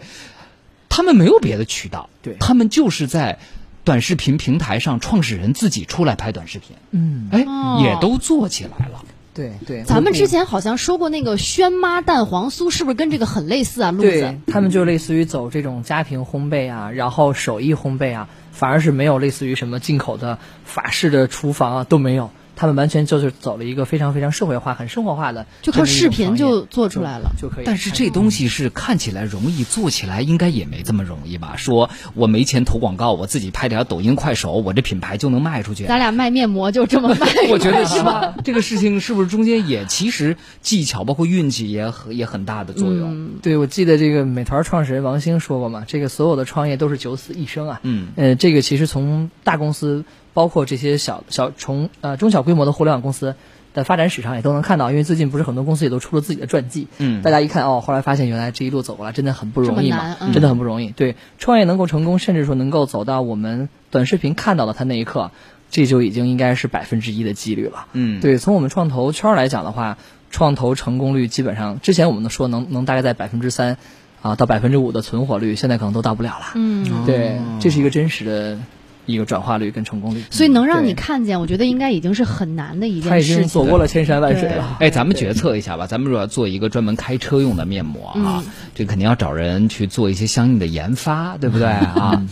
[0.89, 2.35] 他们没有别的渠道，对。
[2.39, 3.39] 他们就是在
[3.83, 7.81] 短视频平台上，创始人自己出来拍短视频，嗯，哎，哦。
[7.83, 9.03] 也都做起来了。
[9.33, 13.91] 对对，咱们之前好像说过那个轩妈蛋黄酥，是不是跟这个很类似啊？
[13.91, 14.35] 路子。
[14.47, 27.65] 他们就类似于走这种家庭烘焙啊，然后手艺烘焙啊，反而是没有类似于什么进口的法式的厨房啊都没有，他们完全就是走了一个非常非常社会化、很生活化的就靠视频就做出来了就就可以。
[27.65, 31.55] 但是这东西是看起来容易，做起来应该也没这么容易吧？
[31.57, 35.85] 说我没钱投广告，我自己拍点抖音、快手，我这品牌就能卖出去。
[35.85, 38.35] 咱俩卖面膜就这么卖， 我觉得是吧？
[38.43, 43.29] 这个事情是不是中间也其实技巧包括运气也很也很大的作用？
[43.41, 47.79] 对，我记得这个美团创始人王兴说过嘛，这个所有的创业都是九死一生啊。
[47.83, 53.35] 嗯，呃，这个其实从大公司，包括这些小小从呃中小规模的互联网公司
[53.73, 56.87] 的发展史上也都能看到，因为最近不是很多公司也都出了自己的传记。
[56.97, 60.89] 嗯大家一看哦，后来发现原来这一路走过来真的很不容易嘛，真的很不容易。
[60.89, 65.31] 对，创业能够成功，甚至说能够走到我们短视频看到的他那一刻，
[65.71, 67.87] 这就已经应该是百分之一的几率了。
[67.93, 69.97] 嗯，对，从我们创投圈儿来讲的话，
[70.31, 73.77] 创投成功率基本上之前我们都说能能大概在百分之三
[74.21, 76.45] 啊到百分之五的存活率，现在可能都到不了了。
[76.55, 78.57] 嗯，对，这是一个真实的
[79.05, 80.23] 一个转化率跟成功率。
[80.31, 83.43] 所以能让你看见，我觉得应该已经是很难的一件事他已经。
[83.47, 84.77] 走过了千山万水了。
[84.79, 85.87] 哎，咱们决策一下吧。
[85.87, 92.25] 咱们如果要做一个专门开车用的面膜啊，这肯定要找人去做一些相应的研发，对不对 啊？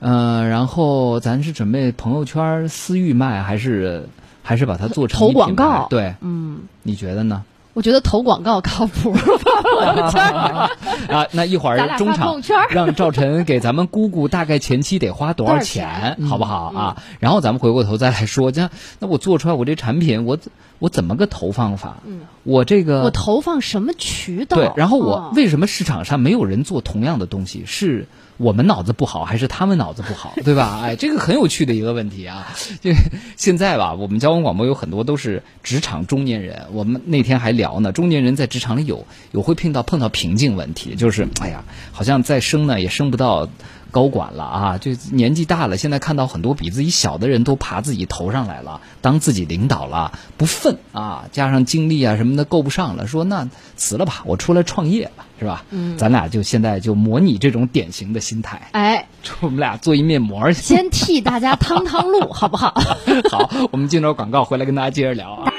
[0.00, 4.08] 嗯、然后咱是准备朋友圈私域卖，还是
[4.42, 7.42] 还是把它做成投广告对，嗯，你觉得呢？
[7.78, 9.14] 我觉得投广告靠谱。
[11.08, 17.02] 啊，那一会儿中场让赵晨给咱们估估大概前期得花多少钱，好不好啊？
[17.20, 21.98] 然后咱们回过头再来说，这那我做出来我这产品，我怎我怎么个投放法？
[22.04, 24.56] 嗯，我这个我投放什么渠道？
[24.56, 27.62] 对，然后我哦为什么市场上没有人做同样的东西？
[27.64, 28.08] 是
[28.38, 30.80] 我们脑子不好，还是他们脑子不好， 对吧？
[30.82, 32.48] 哎，这个很有趣的一个问题啊。
[32.80, 32.92] 就
[33.36, 43.48] 现在吧，我们交通广播有很多都是职场中年人，我们那天还聊呢，中年人在职场里有有会碰到碰到瓶颈问题，就是哎呀，好像再升呢也升不到。
[43.90, 55.64] 高管了啊，就年纪大了，现在看到很多比自己小的人都爬自己头上来了，当自己领导了，不忿啊，加上精力啊什么的够不上了，说那辞了吧，我出来创业吧，是吧？
[55.70, 59.06] 嗯，咱俩就现在就模拟这种典型的心态，哎，
[59.40, 60.60] 我们俩做一面膜去。
[60.60, 62.74] 先替大家趟趟路，好不好？
[63.30, 65.52] 好，我们进入广告回来跟大家接着聊啊。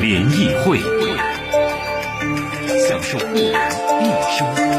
[0.00, 0.78] 联谊会，
[2.88, 3.52] 享受互联
[4.00, 4.06] 易
[4.38, 4.77] 生活，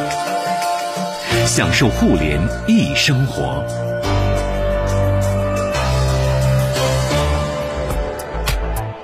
[1.59, 3.61] 享受互联易生活。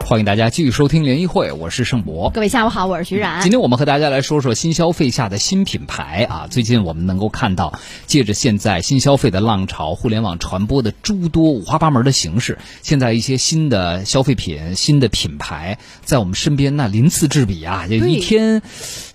[0.06, 2.30] 欢迎大家继续收听联谊会，我是盛博。
[2.30, 3.52] 各位下午好，我是徐冉今。
[3.52, 6.48] 天我们和大家来说说新消费下的新品牌啊。
[6.50, 18.62] 最近我们能够看到，借着现在新消费的浪潮，互联网传播的诸多五花八门的形式，现在一些新的消费品、新的品牌在我们身边那鳞次栉比啊，就一天，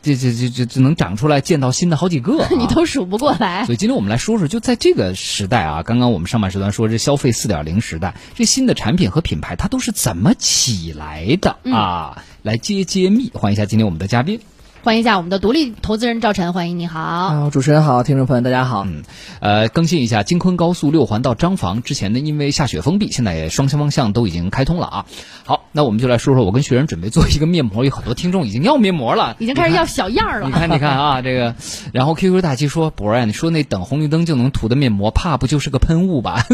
[0.03, 3.75] 这这这这这能长出来见到新的好几个、啊， 你都数不过来所。
[3.75, 12.25] 以今天我们来说说，就在这个时代啊，刚刚我们上半时段说这消费四点零时代，这新的产品和品牌它都是怎么起来的啊？
[12.43, 14.41] 来揭揭秘，欢迎一下今天我们的嘉宾。
[14.83, 17.01] 欢迎一下我们的独立投资人赵晨，欢迎你好。
[17.01, 18.85] 啊，主持人好，听众朋友大家好。
[18.87, 19.03] 嗯，
[19.41, 25.07] 呃，更新一下京昆高速六环到张房之前呢，因为下雪封闭，现在也双方向都已经开通了啊。
[25.45, 30.47] 好，那我们就来说说，我跟学人准备做一个面膜，有很多听众已经要面膜了，已经开始要小样了。
[30.47, 31.55] 你看，你看啊，这个，
[31.93, 36.47] 然后 QQ 大七说，博儿，你说那等红绿灯就能涂的面膜，怕不就是个喷雾吧？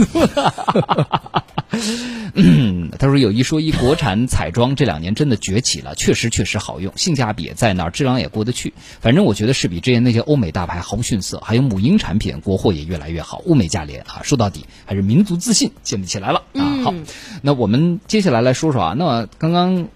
[2.35, 8.73] 嗯，他说有一说一，国产彩妆这两年真的崛起了，确实确实好用，性价比也在那儿，质量也过得去。
[9.01, 14.23] 反正我觉得是比之前那些欧美大牌毫不逊色，还有母婴产品国货也越来越好，物美价廉啊。
[14.23, 16.63] 说到底还是民族自信建立起来了啊。
[16.85, 16.95] 好，
[17.43, 19.89] 那我们接下来来说说啊，那刚刚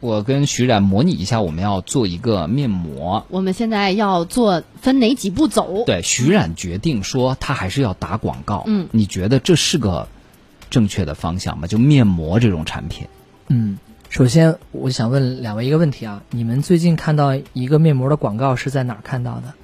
[0.00, 3.26] 我跟徐冉模拟一下，我们要做一个面膜。
[3.30, 5.84] 我们现在要做分哪几步走？
[5.86, 8.62] 对，徐冉决定说他还是要打广告。
[8.66, 10.06] 嗯，你觉得这是个
[10.70, 11.66] 正确的方向吗？
[11.66, 13.08] 就面膜这种产品，
[13.48, 19.54] 嗯，首先我想问两位一个问题啊，你们最近看到一个面膜的广告是在哪儿看到的？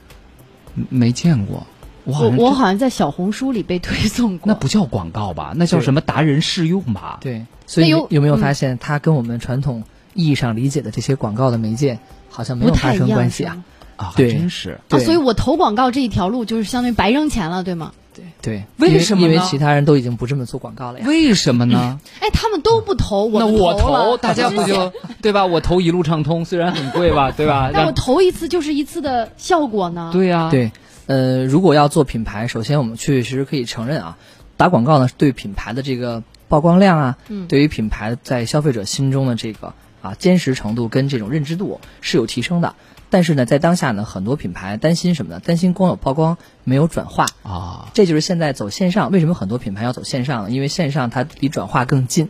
[0.90, 1.66] 没见过，
[2.04, 4.52] 我好像我我好像在小红书里被推送过。
[4.52, 5.52] 那不叫广告吧？
[5.56, 7.18] 那叫什么达人试用吧？
[7.20, 13.64] 对，所以有有没有嗯发现，它跟我们传统意义上理解的这些广告的媒介好像没有发生关系啊？
[13.96, 14.80] 啊，还对真是。
[14.90, 17.92] 啊，所以我投广告这一条路就是相当于白扔钱了，对吗？
[18.12, 21.06] 对，为因因为什么呢其他人都已经不这么做广告了呀。
[21.08, 22.00] 为什么呢？
[22.20, 25.46] 哎，他们都不投，那我投，大家不就对吧？
[25.46, 27.70] 我投一路畅通，虽然很贵吧，对吧？
[27.74, 30.10] 但我投一次就是一次的效果呢？
[30.12, 30.72] 对呀，对，
[31.06, 34.18] 呃，如果要做品牌，首先我们确确实可以承认啊，
[34.56, 42.74] 打广告呢对品牌的这个曝光量啊，嗯对于品牌在消费者心中的这个啊坚实程度跟这种认知度是有提升的。
[43.14, 45.38] 但是呢，在当下呢，很多品牌担心什么呢？
[45.38, 50.50] 担心光有曝光没有转化，啊，这就是现在走线上，为什么很多品牌要走线上呢？
[50.50, 52.28] 因为线上它离转化更近，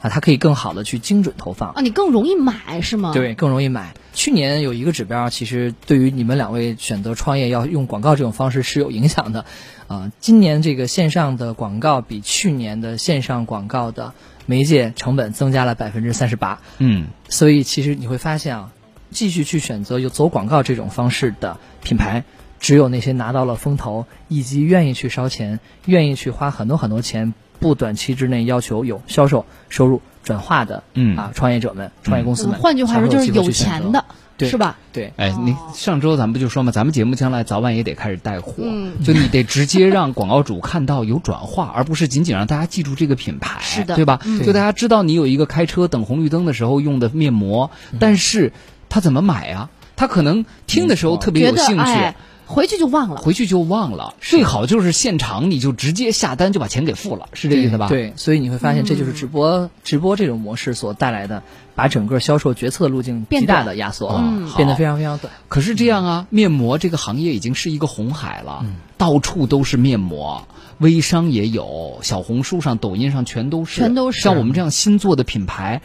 [0.00, 1.70] 啊，它可以更好的去精准投放。
[1.70, 3.94] 啊，你更容易买是吗？，对，更容易买。
[4.14, 9.44] 去年有一个指标，其实对于你们两位选择创业要用广告这种方式是有影响的，
[9.86, 14.12] 啊、今年这个线上的广告比去年的线上广告的
[14.46, 18.72] 媒介成本增加了百分之三十八，嗯，所以其实你会发现啊，
[19.10, 22.24] 继续去选择有走广告这种方式的品牌，
[22.60, 31.16] 只有那些拿到了风投，以及愿意去烧钱、愿意去花很多很多钱，不短期之内要求有销售收入转化的，嗯。
[31.16, 32.60] 啊，创业者们、创业公司们，嗯。
[32.60, 34.04] 换句话说就是有钱的，
[34.36, 34.48] 对。
[34.48, 34.78] 是吧？
[34.92, 35.12] 对。
[35.16, 39.04] 哎，你上周咱们不就说嘛，咱们节目将来早晚也得开始带货，嗯。
[39.04, 43.94] 就你得直接让广告主看到有转化，而不是仅仅让大家记住这个品牌，是的。
[43.94, 44.20] 对吧？
[44.24, 44.44] 嗯。
[44.44, 47.98] 就大家知道你有一个开车等红绿灯的时候用的面膜，嗯。
[48.00, 48.52] 但是
[48.88, 49.70] 他怎么买啊？
[49.96, 51.82] 他可能听的时候特别有兴趣。
[51.82, 53.16] 哎，回去就忘了。
[53.16, 61.42] 回去就忘了，最好就是现场你就直接下单就把钱给付了，是这意思吧？，对，所以你会发现这嗯就是直播、直播这种模式所带来的，
[61.74, 65.32] 把整个销售决策路径极大的压缩了，嗯变得非常非常短。
[65.48, 70.46] 可是这样啊，面膜这个行业已经是一个红海了，嗯到处都是面膜，
[70.78, 75.82] 微商也有，小红书上、抖音上全都是，全都是像我们这样新做的品牌，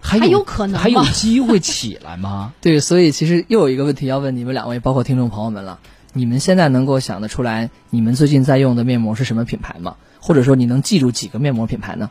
[0.00, 2.52] 还有还有可能吗还有机会起来吗？
[2.60, 5.78] 对，所以其实又有一个问题要问你们两位，包括听众朋友们了。
[6.12, 9.94] 你们现在能够想得出来，你们最近在用的面膜是什么品牌吗？
[10.18, 12.10] 或者说你能记住几个面膜品牌呢？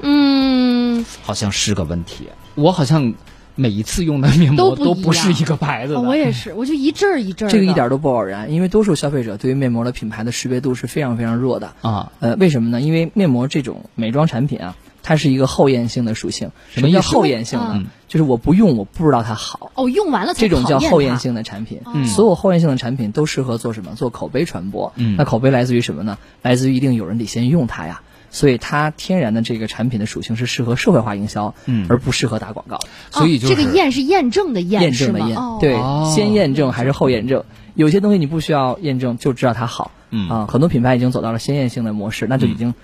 [0.00, 2.28] 嗯，好像是个问题。
[2.56, 3.14] 我好像
[3.54, 6.00] 每一次用的面膜都不都不是一个牌子的。
[6.00, 7.52] 哦我也是，我就一阵儿一阵儿。
[7.52, 11.74] 这个一点都不偶然，因为多数消费者对于面膜的品牌的识别度是非常非常弱的。
[11.82, 12.80] 啊，呃，为什么呢？
[12.80, 16.50] 因为面膜这种美妆产品啊，它是一个后验性的属性。
[16.70, 17.72] 什么叫后验性呢？
[17.76, 19.70] 嗯就是我不用，我不知道它好。
[19.76, 21.16] 哦，用完了才这种叫后验。
[21.20, 23.94] 性的产品，嗯所有后验性的产品都适合做什么？
[23.94, 24.92] 做口碑传播。
[24.96, 26.18] 嗯那口碑来自于什么呢？
[26.42, 28.02] 来自于一定有人得先用它呀。
[28.32, 32.80] 所以它天然的这个产品的属性是适合社会化营销，嗯而不适合打广告。
[33.10, 37.44] 所以就是、哦、这个验是验证的验，验证的验，对，哦先验证还是后验证？
[37.74, 42.74] 有些东西你不需要验证就知道它好，嗯啊，很多品牌已经走到了先验性的模式，那就已经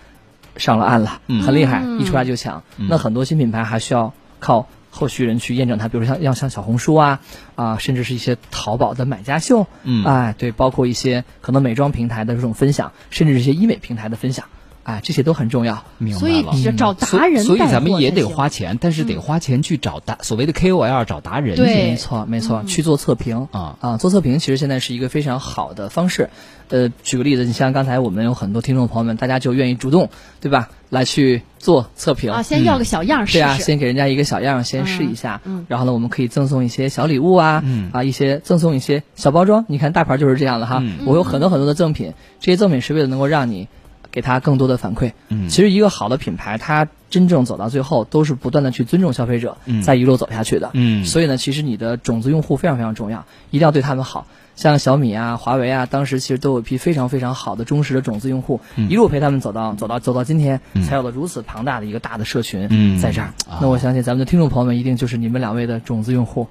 [0.59, 1.42] 上了岸了，嗯。
[1.42, 2.01] 很厉害，嗯。
[2.01, 2.62] 一出来就抢。
[2.77, 2.87] 嗯。
[2.88, 7.21] 那很多新品牌还需要靠后续人去验证它，比如说像要像小红书啊
[7.55, 10.05] 啊，甚至是一些淘宝的买家秀，嗯。
[10.05, 14.47] 哎，对，包括一些可能美妆平台的这种分享，甚至是一些医美平台的分享，
[14.87, 15.83] 哎，这些都很重要。
[15.99, 16.44] 明白所以
[16.77, 21.57] 找达人所以，所以咱们也得花钱，但是得花钱去找达、所谓的 KOL 找达人。
[21.57, 26.31] 对没错，没错，去做测评啊啊，做测评其实现在是一个非常好的方式。
[26.68, 30.09] 呃，举个例子，你像刚才我们有很多听众朋友们，大家就愿意主动，
[30.40, 33.38] 对吧，来去做测评啊，先要个小样儿试试。
[33.38, 35.40] 对啊，先给人家一个小样儿，先试一下。
[35.44, 39.64] 嗯嗯然后呢，我们可以赠送一些小礼物啊，嗯啊，一些赠送一些小包装。
[39.68, 43.68] 你看大牌就是这样的哈，嗯我有很多很多的赠品，这些赠品是为了能够让你
[44.16, 45.12] 给他更多的反馈。
[45.29, 50.70] 嗯其实一个好的品牌，它真正走到最后，都是不断的去尊重消费者，嗯再一路走下去的。
[50.72, 54.26] 嗯所以呢，其实你的种子用户非常非常重要，一定要对他们好。
[54.55, 63.35] 像小米啊、华为啊，当时其实都有一批非常非常好的忠实的种子用户，嗯一路陪他们走到走到走到今天，嗯才有了如此庞大的一个大的社群嗯在这儿。
[63.50, 66.48] 啊那我相信咱们的听众朋友们一定就是你们两位的种子用户。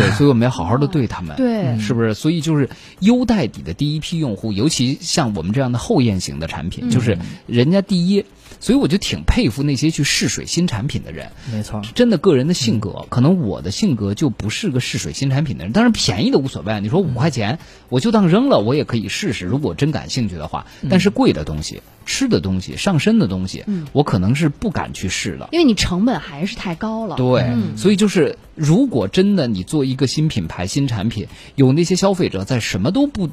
[0.00, 1.36] 对，所以我们要好好的对他们。
[1.36, 2.14] 对是不是？
[2.14, 2.68] 所以就是
[3.00, 8.24] 优待底的第一批用户，尤其像我们这样的后验型的产品，嗯就是人家第一，
[8.58, 11.30] 所以我就挺佩服那些去试水新产品的人。
[11.52, 15.72] 没错，真的个人的性格，可能我的性格就不是个试水新产品的人。
[15.72, 17.58] 当然便宜的无所谓，你说五块钱，
[17.88, 19.46] 我就当扔了，我也可以试试。
[19.46, 25.48] 如果真感兴趣的话，但是贵的东西、吃的东西、上身的东西，我可能是不敢去试的。
[25.52, 27.16] 因为你成本还是太高了。
[27.16, 33.30] 对，嗯所以就是，如果真的你做一个新品牌、新产品，有那些消费者在什么都不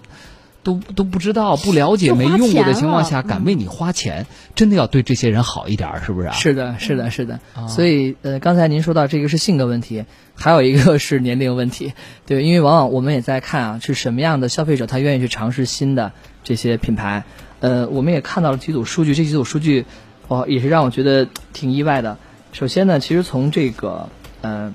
[0.64, 4.26] 都都不知道、不了解、没用过的情况下，敢嗯为你花钱，
[4.56, 6.34] 真的要对这些人好一点儿，是不是啊？
[6.34, 7.42] 是的，是的，是的。
[7.56, 11.92] 啊所以呃，刚才您说到这个是性格问题，还有一个是年龄问题。
[12.26, 16.14] 对，因为往往我们也在看啊，是什么样的消费者他愿意去尝试新的
[16.44, 17.26] 这些品牌。
[17.60, 19.86] 呃，我们也看到了几组数据，这几组数据
[20.30, 22.18] 哦也是让我觉得挺意外的。
[22.54, 24.10] 首先呢，其实从这个
[24.42, 24.74] 呃。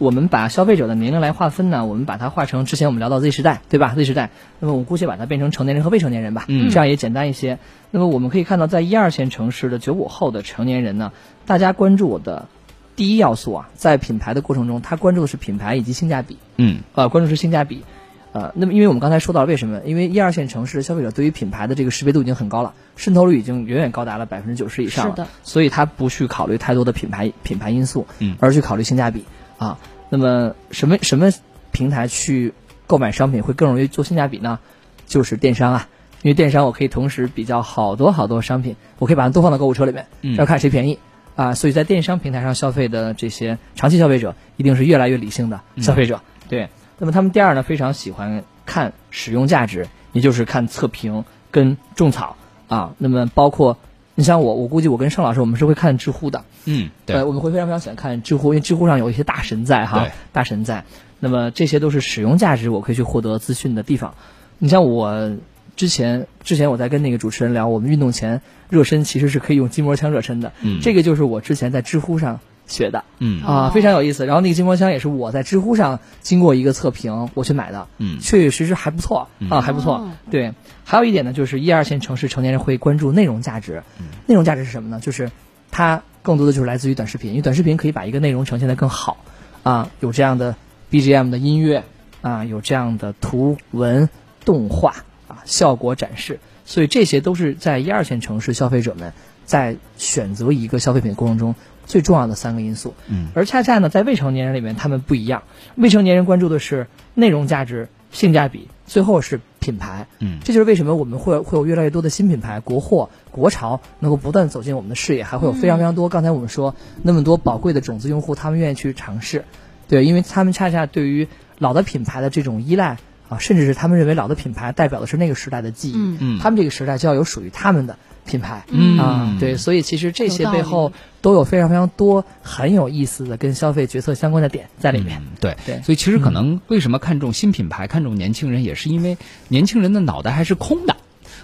[0.00, 7.58] 我们把消费者的年龄来划分呢，我们把它划成之前我们聊到 Z 时代，对吧？Z 时代，那么我姑且把它变成成年人和未成年人吧，嗯这样也简单一些。
[7.90, 11.12] 那么我们可以看到，在一二线城市的九五后的成年人呢，
[11.44, 12.48] 大家关注的
[12.96, 17.84] 第一要素啊，在品牌的过程中，他关注的是品牌以及性价比，嗯呃，关注是性价比。
[18.32, 19.80] 呃，那么因为我们刚才说到了为什么？
[19.84, 29.24] 因为一二线城市的消费者对于品牌的这个识别度已经很高了，渗透率已经远远高达了百分之九十以上了，是的所以他不去考虑太多的品牌品牌因素，嗯而去考虑性价比
[29.60, 29.78] 啊。
[30.08, 31.30] 那么什么什么
[31.70, 32.54] 平台去
[32.88, 34.58] 购买商品会更容易做性价比呢？
[35.06, 35.88] 就是电商啊，
[36.22, 40.98] 因为电商我可以同时比较好多好多商品，我可以把它都放到购物车里面，嗯要看谁便宜
[41.36, 41.54] 啊。
[41.54, 46.20] 所以在电商平台上消费的这些长期消费者，一定是越来越理性的消费者。
[46.48, 52.36] 对，那么他们第二呢，非常喜欢看使用价值，也就是看测评跟种草
[52.68, 52.94] 啊。
[52.98, 53.78] 那么包括
[54.20, 56.44] 你像我，我估计我跟盛老师，我们是会看知乎的。
[56.66, 60.84] 嗯，对呃，，我们会非常非常喜欢看知乎，因为知乎上有一些大神在哈，大神在。
[61.20, 64.14] 那么这些都是使用价值，我可以去获得资讯的地方。
[64.58, 65.38] 你像我
[65.74, 72.40] 之前之前我在跟那个主持人聊，我们运动前热身其实是可以用筋膜枪热身的，嗯这个就是我之前在知乎上
[72.70, 73.04] 学的。
[73.18, 74.24] 嗯啊，哦非常有意思。
[74.24, 79.96] 然后那个金光枪也是我在知乎上经过一个测评我去买的，嗯确确实实还不错啊，还不错。
[79.96, 80.54] 哦对，
[80.84, 83.82] 还有一点呢，就是一二线城市成年人会关注内容价值。
[84.26, 85.00] 内容价值是什么呢？
[85.00, 85.30] 就是
[85.70, 89.24] 它更多的就是来自于短视频，因为短视频可以把一个内容呈现的更好
[89.62, 90.54] 啊，有这样的
[90.90, 91.84] BGM 的音乐
[92.22, 94.08] 啊，有这样的图文
[94.44, 94.94] 动画
[95.28, 96.38] 啊，效果展示。
[96.64, 99.12] 所以这些都是在一二线城市消费者们
[99.44, 101.56] 在选择一个消费品过程中
[101.90, 102.94] 最重要的三个因素。
[103.08, 105.42] 嗯而恰恰呢，在未成年人里面，他们不一样。
[105.74, 110.06] 未成年人关注的是内容价值、性价比，最后是品牌。
[110.20, 116.08] 嗯这就是为什么我们会会有越来越多的新品牌、国货、国潮能够不断走进我们的视野，还会有非常非常多。
[116.08, 119.44] 刚才我们说那么多宝贵的种子用户，他们愿意去尝试，
[119.88, 121.26] 对，因为他们恰恰对于
[121.58, 128.64] 老的品牌的这种依赖啊，甚至是他们认为老的品牌代表的是那个时代的记忆，嗯嗯他们这个时代就要有属于他们的品牌。
[128.68, 135.20] 嗯啊，对，所以其实这些背后都有非常非常多很有意思的跟消费决策相关的点在里面。
[135.20, 139.16] 嗯对对所以其实可能为什么看重新品牌、看重年轻人，也是因为
[139.48, 140.96] 年轻人的脑袋还是空的，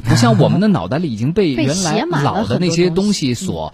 [0.05, 3.73] 不像我们的脑袋里已经被 被原来老的那些东东西所。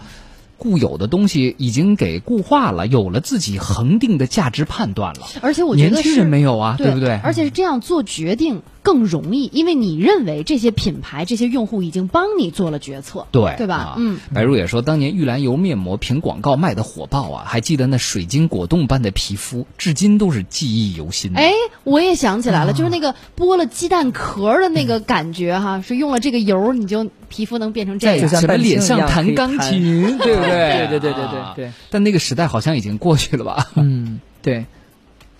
[0.55, 5.27] 固有的东西已经给固化了，有了自己恒定的价值判断了。
[5.41, 7.19] 而且我觉得年轻人没有啊，对不对？
[7.21, 13.75] 而且是这样做决定更容易，因为你认为这些品牌、这些用户已经帮你做了决策，对对吧？
[13.75, 21.33] 啊嗯，白如也说，当年玉兰油面膜凭广告卖的火爆啊，还记得那水晶果冻般的皮肤，至今都是记忆犹新。
[21.35, 21.53] 哎，
[21.83, 28.17] 我也想起啊来了，就是那个剥了鸡蛋壳的那个感觉哈， 是用了这个油，你就皮肤能变成这样。
[28.57, 30.87] 脸青一样可上弹钢琴，对不对？
[30.89, 31.71] 对对对对对啊对。
[31.89, 33.69] 但那个时代好像已经过去了吧？
[33.75, 34.65] 嗯，对，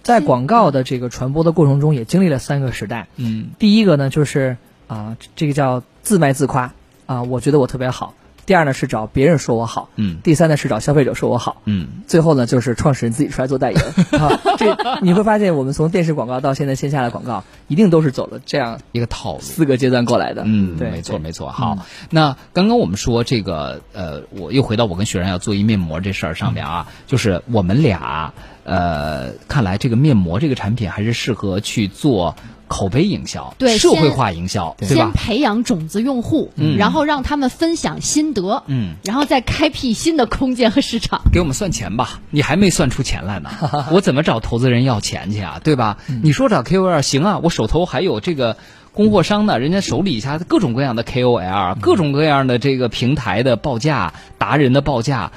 [0.04, 3.08] 在广告的这个传播的过程中，也经历了三个时代。
[3.16, 6.74] 嗯第一个呢，就是啊、这个叫自卖自夸
[7.08, 8.14] 啊、我觉得我特别好。
[8.46, 13.82] 第二呢是找别人说我好，嗯第三呢是找消费者说我好，嗯，最后呢就是创始人自己出来做代言
[14.20, 14.39] 啊。
[14.58, 19.39] 这你会发现，我们从电视广告到现在线下的广告，一定都是走了这样一个套路。
[19.41, 20.44] 四个阶段过来的。
[20.46, 21.50] 嗯，对，没错没错。
[21.50, 21.78] 好，
[22.10, 28.34] 那刚刚我们说这个，呃，我又回到我跟雪然要做一面膜这事儿上面啊，就是我们俩，
[28.66, 32.36] 呃，看来这个面膜这个产品还是适合去做
[32.74, 35.11] 口碑营销，对社会化营销，对先？
[35.11, 41.21] 培养种子用户，嗯然后让他们分享心得，嗯，然后再开辟新的空间和市场。
[41.32, 43.51] 给我们算钱吧，你还没算出钱来呢，
[43.93, 45.61] 我怎么找投资人要钱去啊？
[45.63, 45.99] 对吧？
[46.24, 48.57] 你说找 KOL 行啊，我手头还有这个
[48.91, 55.32] 供货商呢，人家手里下各种各样的 KOL，各种各样的这个平台的报价、达人的报价。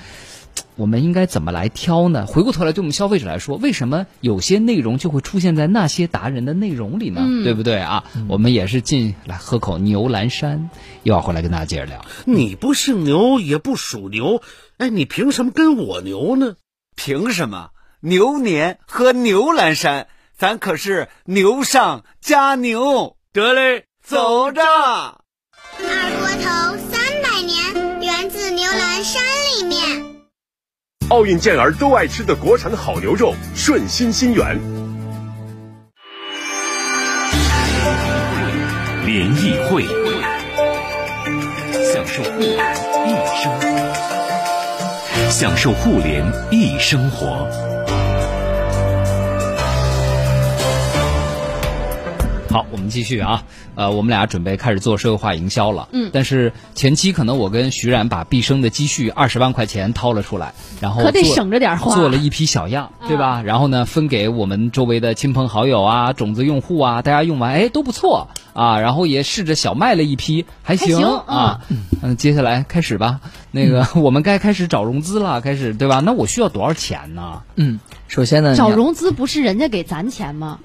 [0.76, 2.26] 我们应该怎么来挑呢？
[2.26, 7.22] 回过头来，对我们消费者来说，为什么有些内容就会出现在那些达人的内容里呢？
[7.24, 8.04] 嗯对不对啊？
[8.28, 10.68] 我们也是进来喝口牛栏山，
[11.02, 12.04] 又要回来跟大家接着聊。
[12.24, 14.42] 你不姓牛也不属牛，
[14.76, 16.56] 哎，你凭什么跟我牛呢？
[16.94, 17.70] 凭什么？
[18.00, 23.16] 牛年喝牛栏山，咱可是牛上加牛。
[23.32, 24.62] 得嘞，走着。
[24.62, 25.20] 二
[26.20, 29.22] 锅头三百年，源自牛栏山
[29.58, 30.05] 里面。
[31.08, 34.58] 奥运健儿都爱吃的国产好牛肉，顺心心源。
[39.04, 39.84] 联谊会，
[41.94, 42.74] 享受互联
[43.06, 47.75] 一生，享受互联一生活。
[52.56, 53.42] 好，我们继续啊，
[53.74, 55.90] 呃，我们俩准备开始做社会化营销了。
[55.92, 63.42] 嗯但是前期可能我跟徐冉把毕生的积蓄二十万块钱掏了出来，然后可得做省着点花做了一批小样，对吧？
[63.42, 71.60] 然后呢，分给我们周围的亲朋好友啊、种子用户啊，大家用完哎都不错啊，然后也试着小卖了一批，还行还行啊。
[72.00, 76.00] 嗯，接下来开始吧，那个、我们该开始找融资了，开始对吧？
[76.00, 77.42] 那我需要多少钱呢？
[77.56, 80.58] 嗯，首先呢，找融资不是人家给咱钱吗？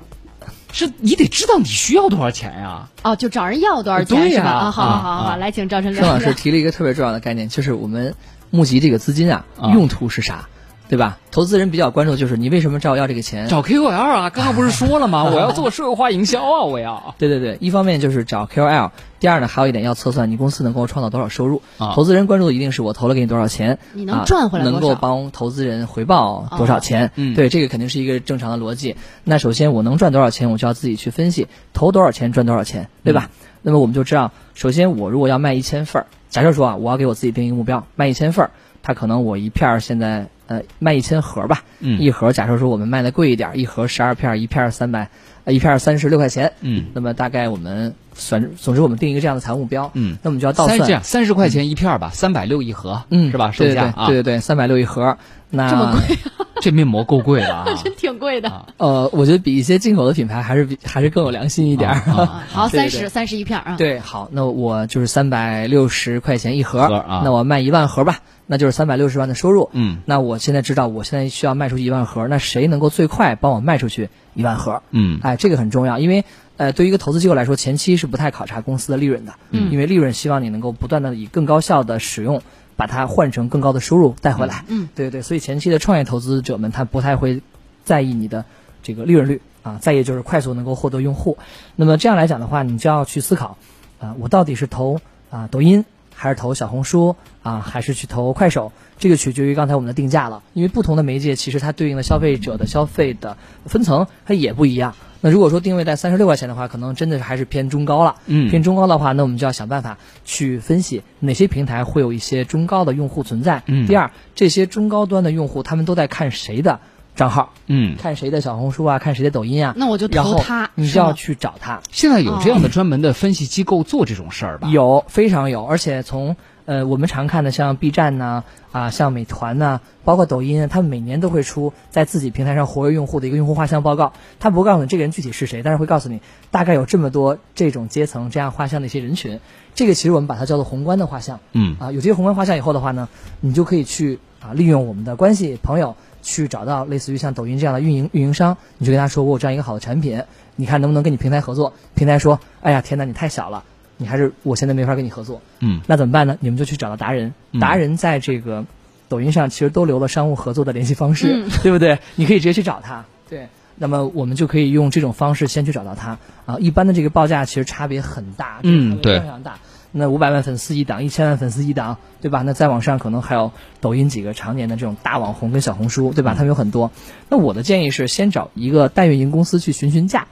[0.71, 4.51] 是你得知道你需要多少钱呀、哦，就找人要多少钱对呀是吧？
[4.51, 6.33] 啊，好好好啊好，啊来，请赵晨郑老师聊聊。
[6.33, 8.15] 提了一个特别重要的概念，就是我们
[8.49, 10.47] 募集这个资金啊，啊用途是啥，
[10.91, 11.17] 对吧？
[11.31, 13.47] 投资人比较关注的就是你为什么找我要这个钱？
[13.47, 15.23] 找 KOL 啊，刚刚不是说了吗？
[15.31, 17.15] 我要做社会化营销啊，我要。
[17.17, 21.61] 对对对，一方面就是找 KOL，第二呢还有一点要测算你公司能够创造多少收入。
[21.77, 27.11] 啊投资人关注的一定是我投了给你多少钱，你能啊赚回来多少能够帮投资人回报多少钱？
[27.15, 28.97] 嗯对，这个肯定是一个正常的逻辑。
[29.23, 33.29] 那首先我能赚多少钱，我就要自己去分析，投多少钱赚多少钱，对吧？
[33.61, 38.51] 那么我们就知道，首先我如果要卖一千份儿，假设说啊，我要给我自己定一个目标，卖一千份儿，
[38.83, 45.09] 它可能我一片儿现在呃卖一千盒吧，嗯一盒假设说我们卖的贵一点，一盒十二片，一片三百，
[45.45, 53.51] 呃一片三十六块钱，嗯那么大概我们算，总之我们定一个这样的财务目标，嗯那我们就要倒算，三这样，三十块钱一片吧，三百六一盒，嗯，是吧？
[53.51, 55.17] 售对对价啊，对对对，三百六一盒，
[55.49, 56.17] 那这么贵，
[56.61, 57.65] 这面膜够贵的啊。
[57.83, 58.49] 真挺贵的。
[58.49, 61.89] 啊呃，我觉得比一些进口的品牌还是比还是更有良心一点。
[61.89, 63.75] 啊啊 好，三十三十一片啊。
[63.77, 68.19] 对，好，那我就是三百六十块钱一盒，盒啊那我卖一万盒吧，
[68.51, 69.69] 那就是三百六十万的收入。
[69.71, 74.83] 嗯那我现在知道，我现在需要卖出去一万盒，那谁能够最快帮我卖出去一万盒？
[74.91, 76.25] 嗯哎，这个很重要，因为
[76.57, 82.41] 呃，对于一个投资机构来说，前期是不太考察公司的利润的，嗯因为利润希望你能够不断的以更高效的使用，
[82.75, 84.65] 把它换成更高的收入带回来。
[84.67, 87.41] 嗯，对对，所以前期的创业投资者们他不太会
[87.85, 88.43] 在意你的
[88.83, 91.37] 这个利润率啊，在意就是快速能够获得用户。
[91.77, 93.57] 那么这样来讲的话，你就要去思考，
[94.01, 94.99] 啊，我到底是投
[95.29, 98.71] 啊抖音，还是投小红书啊，还是去投快手？
[98.99, 103.35] 这个取决于刚才我们的定价了，因为不同的媒介其实它对应的消费者的消费的
[103.65, 104.93] 分层它也不一样。
[105.21, 108.15] 那如果说定位在三十六块钱的话，可能真的还是偏中高了。
[108.27, 113.63] 嗯偏中高的话，那我们就要想办法去分析哪些平台会有一些中高的用户存在。
[113.65, 116.79] 嗯第二，这些中高端的用户他们都在看谁的
[117.15, 119.73] 账号，嗯，看谁的小红书啊，看谁的抖音啊。
[119.75, 121.81] 那我就然后投他，你就要去找他。
[121.91, 124.69] 现在有这样的专门的分析机构做这种事儿吧？
[124.69, 126.35] 有非常有，而且从
[126.65, 134.13] 呃我们常看的像 B 站呐啊像美团呐、包括抖音，他们每年都会出在自己平台上活跃用户的一个用户画像报告。
[134.39, 139.39] 他不告诉你这个人具体是谁，但是会告诉你大概有这么多这种阶层这样画像的一些人群。
[139.73, 141.39] 这个其实我们把它叫做宏观的画像。
[141.53, 143.07] 嗯啊，有这些宏观画像以后的话呢，
[143.39, 150.23] 你就可以去啊利用我们的关系朋友去找到类似于像抖音这样的运营运营商，你就跟他说我有这样一个好的产品，
[150.55, 151.73] 你看能不能跟你平台合作？
[151.95, 153.63] 平台说，哎呀天哪，你太小了，
[154.01, 155.39] 你还是我现在没法跟你合作。
[155.59, 156.35] 嗯那怎么办呢？
[156.39, 158.65] 你们就去找到达人，嗯达人在这个
[159.07, 161.99] 抖音上其实都留了商务合作的联系方式，嗯对不对？
[162.15, 163.05] 你可以直接去找他。
[163.29, 166.57] 对，那么我们就可以用这种方式先去找到他啊。
[166.59, 169.59] 一般的这个报价其实差别很大，嗯对非常大。
[169.93, 172.43] 那五百万粉丝一档，一千万粉丝一档，对吧？
[172.43, 176.33] 那再往上可能还有抖音几个常年的这种大网红跟小红书，对吧？
[176.33, 176.91] 他们有很多。
[177.27, 180.27] 那我的建议是先找一个代运营公司去询询价，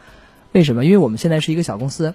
[0.54, 0.86] 为什么？
[0.86, 2.14] 因为我们现在是一个小公司，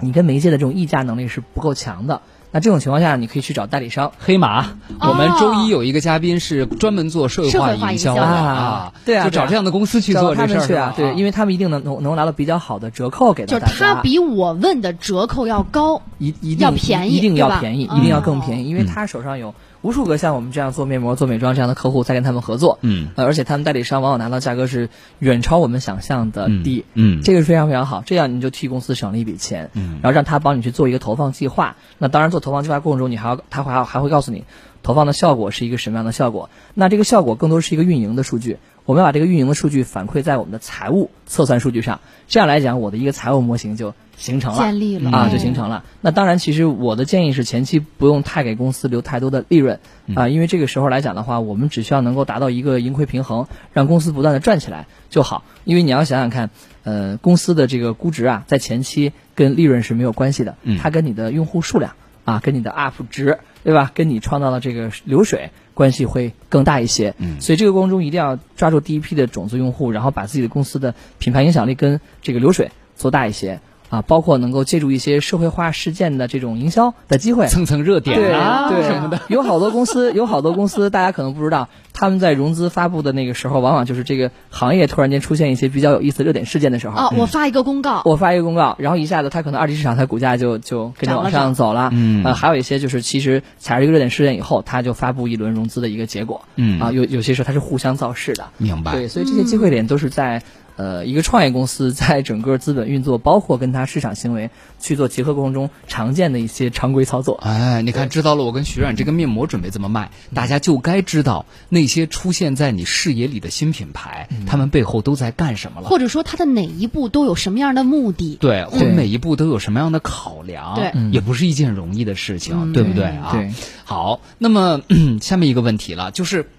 [0.00, 2.20] 你跟媒介的这种议价能力是不够强的。
[2.52, 4.12] 那这种情况下，你可以去找代理商。
[4.18, 4.62] 黑马，
[4.98, 13.80] 哦我们周一有一个嘉宾是专门做社会化营销的啊，对啊就找这样的公司去做这事儿啊，对，因为为他们一定能能能拿到比较好的折扣给到大就是。
[13.84, 16.00] 他比我问的折扣要高。
[16.18, 19.54] 一一定要便宜一定要便宜，嗯一定要更便宜，因为嗯他手上有
[19.86, 24.88] 无数个像我们这样做面膜、做美妆这样的客户在跟他们合作，嗯呃，而且他们代理商往往拿到价格是
[25.20, 31.76] 远超我们想象的低，嗯这个是非常非常好，这样你就替公司省了一笔钱，嗯然后让他帮你去做一个投放计划。
[31.98, 34.42] 那当然做投放计划过程中，你还要他还要还会告诉你
[34.82, 36.50] 投放的效果是一个什么样的效果。
[36.74, 45.84] 那这个效果更多是一个运营的数据，我们把这个运营的数据反馈在我们的财务测算数据上，这样来讲，我的一个财务模型就形成了，建立了啊，哦就形成了。
[46.00, 49.78] 那当然，其实我的建议是前期不用太给公司留太多的利润
[50.14, 55.44] 啊，因为这个时候来讲的话，我们只需要能够达到一个盈亏平衡，让公司不断的赚起来就好。
[55.64, 56.50] 因为你要想想看，
[56.84, 61.92] 呃，公司的这个估值啊，在前期跟利润是没有关系的，嗯它跟你的用户数量
[62.24, 63.90] 啊，跟你的 UP 值，对吧？
[63.94, 67.14] 跟你创造的这个流水关系会更大一些。
[67.18, 73.60] 嗯所以这个过程中一定要抓住第一批的种子用户，然后把自己的公司的品牌影响力跟这个流水做大一些。
[73.88, 79.20] 啊，包括能够借助一些社会化事件的这种营销的机会，蹭蹭热点啊对什么的。
[79.28, 86.98] 有好多公司，有好多公司，大家可能不知道，他们在融资发布的那个时候，往往就是这个行业突然间出现一些比较有意思的热点事件的时候。
[86.98, 91.90] 哦，我发一个公告，我发一个公告，然后一下子它可能二级市场它股价就就跟着往上走了。
[91.92, 96.42] 嗯呃，还有一些就是其实踩着一个热点事件以后，它就发布一轮融资的一个结果。
[96.56, 98.46] 嗯啊，有有些时候它是互相造势的。
[98.56, 100.42] 明白对，所以这些机会点都是在。
[100.76, 107.40] 呃，一个创业公司在整个资本运作，包括跟它市场行为去做结合过程中常见的一些常规操作。
[107.42, 115.88] 哎，你看，知道了我跟徐冉这个面膜准备这么卖，大家就该知道那些出现在你视野里的新品牌，他们背后都在干什么了。
[115.88, 118.36] 或者说它的哪一步都有什么样的目的？
[118.38, 123.30] 对，或者每一步都有什么样的考量，对也不是一件容易的事情，对不对啊？
[123.32, 123.50] 对。
[123.84, 124.82] 好，那么
[125.22, 126.50] 下面一个问题了，就是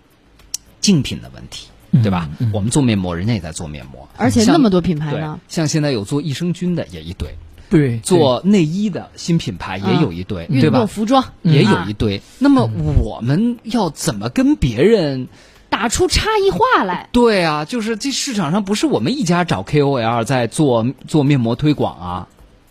[0.81, 1.67] 竞品的问题。
[1.91, 2.29] 对吧？
[2.53, 5.39] 我们做面膜，人家也在做面膜，而且那么多品牌呢。
[5.47, 7.35] 像现在有做益生菌的也一堆，
[7.69, 10.87] 对做内衣的新品牌也有一堆，对运吧动？
[10.87, 12.21] 服装也有啊一堆。
[12.39, 12.69] 那么
[13.01, 15.27] 我们要怎么跟别人？
[15.69, 17.09] 打出差异化来。
[17.11, 22.27] 对啊，就是这市场上不是我们一家找 KOL 在做做面膜推广啊。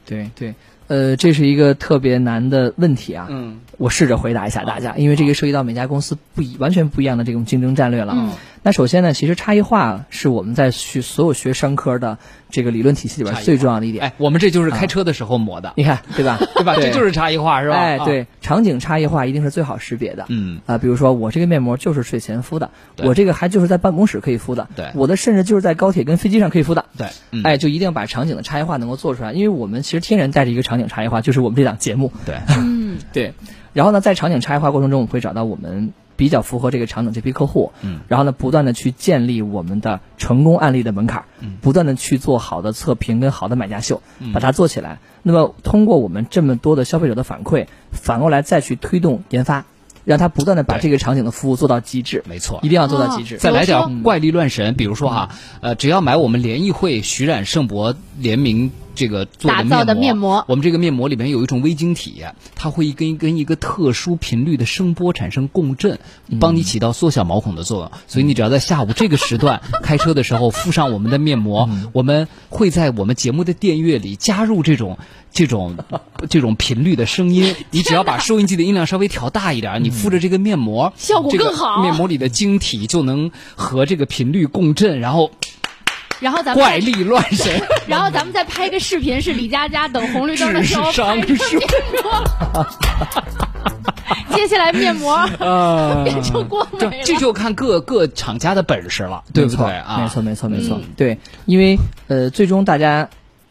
[0.07, 0.55] 对对，
[0.89, 3.27] 呃，这是一个特别难的问题啊。
[3.29, 8.15] 嗯，我试着回答一下大家，因为这个涉及到每家公司不一完全不一样的这种竞争战略了。
[8.17, 12.19] 嗯那首先呢，其实差异化是我们在学所有学商科的
[12.51, 14.07] 这个理论体系里边最重要的一点。
[14.07, 16.37] 哎，我们这就是开车的时候磨的，你看，对吧？
[16.57, 16.75] 对吧？
[16.75, 17.77] 这就是差异化，是吧？
[17.77, 20.25] 哎，啊，对，场景差异化一定是最好识别的。
[20.31, 22.73] 嗯啊、比如说我这个面膜就是睡前敷的，
[23.05, 26.87] 我这个还就是在办公室可以敷的，对我的甚至就是在高铁跟飞机上可以敷的。
[26.99, 32.11] 对，嗯哎，就一定要把场景的差异化能够做出来，因为我们其实天然带着一个场景差异化，就是我们这档节目。
[32.27, 33.33] 对， 嗯，对，
[33.77, 44.99] 然后呢，在场景差异化过程中，我们会找到我们比较符合这个场景这批客户，嗯，然后呢，不断的去建立我们的成功案例的门槛，嗯，不断的去做好的测评跟好的买家秀，嗯把它做起来。
[45.23, 49.67] 那么通过我们这么多的消费者的反馈，反过来再去推动研发，
[50.07, 52.71] 让他不断的把这个场景的服务做到极致，没错一。
[52.71, 53.37] 定要做到极致。
[53.37, 55.29] 再来点怪力乱神，比如说哈，
[55.61, 60.45] 呃，只要买我们联谊会徐冉圣博联名这个做打造的面面膜。
[60.49, 62.25] 我们这个面膜里面有一种微晶体，
[62.57, 66.01] 它会跟跟一个特殊频率的声波产生共振，
[66.41, 67.93] 帮你起到缩小毛孔的作用。
[68.09, 74.99] 所以你只要在下午这个时段开车的时候敷上我们的面膜，我们会在我们节目的电乐里加入这种。
[75.33, 75.77] 这种
[76.31, 85.31] 这种频率的声音， 你只要把收音机的音量稍微调大一点，你敷着这个面膜，效果这个更好面膜里的晶体就能和这个频率共振，然后
[86.21, 87.61] 然后咱们怪力乱神。
[87.87, 91.39] 然后咱们再拍个视频，是李佳佳等红绿灯的 时候智商拍的面
[92.03, 92.67] 膜。
[94.35, 97.05] 接下来面膜啊变成光这美了。
[97.05, 100.01] 这就看各各厂家的本事了，对不对啊？
[100.03, 100.81] 没错，没错，没错。
[100.97, 103.09] 对，因为呃，最终大家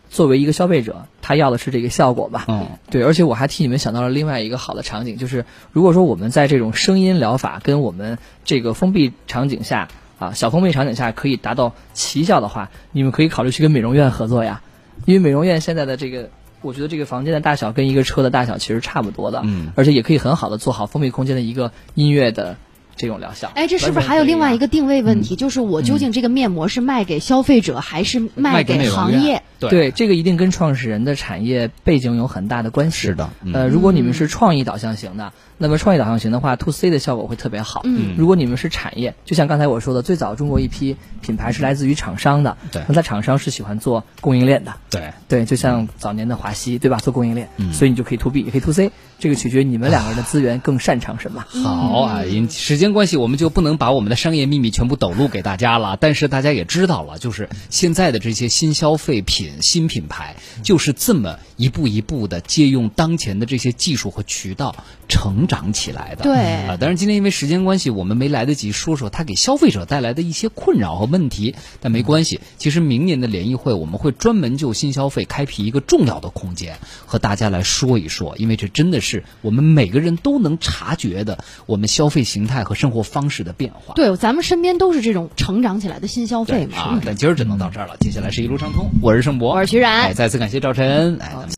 [0.09, 2.45] 作为一个消费者，他要的是这个效果吧。
[2.47, 9.88] 嗯，对，而且我还替你们想到了另外一个好的场景，就是如果说我们在这种声音疗法跟我们这个封闭场景下
[10.20, 14.61] 啊，小封闭场景下可以达到奇效的话，你们可以考虑去跟美容院合作呀，
[15.05, 16.30] 因为美容院现在的这个。
[16.61, 22.57] 我觉得这个房间的大小跟一个车的大小其实差不多的，嗯而且也可以很好的做好封闭空间的一个音乐的
[22.95, 23.51] 这种疗效。
[23.53, 25.36] 哎，这是不是还有另外一个定位问题？
[25.36, 29.43] 就是我究竟这个面膜是卖给消费者，还是卖给行业？
[29.59, 32.97] 对对，这个一定跟创始人的产业背景有很大的关系。
[32.97, 37.82] 是的嗯呃，如果你们是创意导向型的，那么创业导向型的话，to C 的效果会特别好。
[37.86, 44.74] 嗯如果你们是产业，就像刚才我说的，最早中国一批品牌是来自于厂商的，对那在厂商是喜欢做供应链的。
[44.89, 46.97] 对，对，就像早年的华西，对吧？
[46.97, 51.45] 做供应链，嗯所以你就可以 to B，也可以 to C，这个取决于你们两个人的资源更擅长什么。
[51.64, 55.97] 好啊，因时间关系，我们就不能把我们的商业秘密全部抖露给大家了。
[55.99, 64.76] 但是大家也知道了，就是现在的这些新消费品、新品牌，就是这么一步一步的借用当前的这些技术和渠道
[65.08, 66.24] 成长起来的。
[66.24, 66.36] 对
[66.68, 72.39] 啊，当然今天因为时间关系，我们没来得及说说它给消费者带来的一些困扰和问题，但没关系。
[72.58, 83.93] 其实明年的联谊会，我们会专门就新消费开辟一个重要的空间，和大家来说一说，因为这真的是我们每个人都能察觉的我们消费形态和生活方式的变化。
[83.96, 86.78] 对，咱们身边都是这种成长起来的新消费嘛。
[86.78, 91.34] 啊，但今儿只能到这儿了，接下来是一路畅通，我是盛博，我是徐然哎，再次感谢赵晨，哎。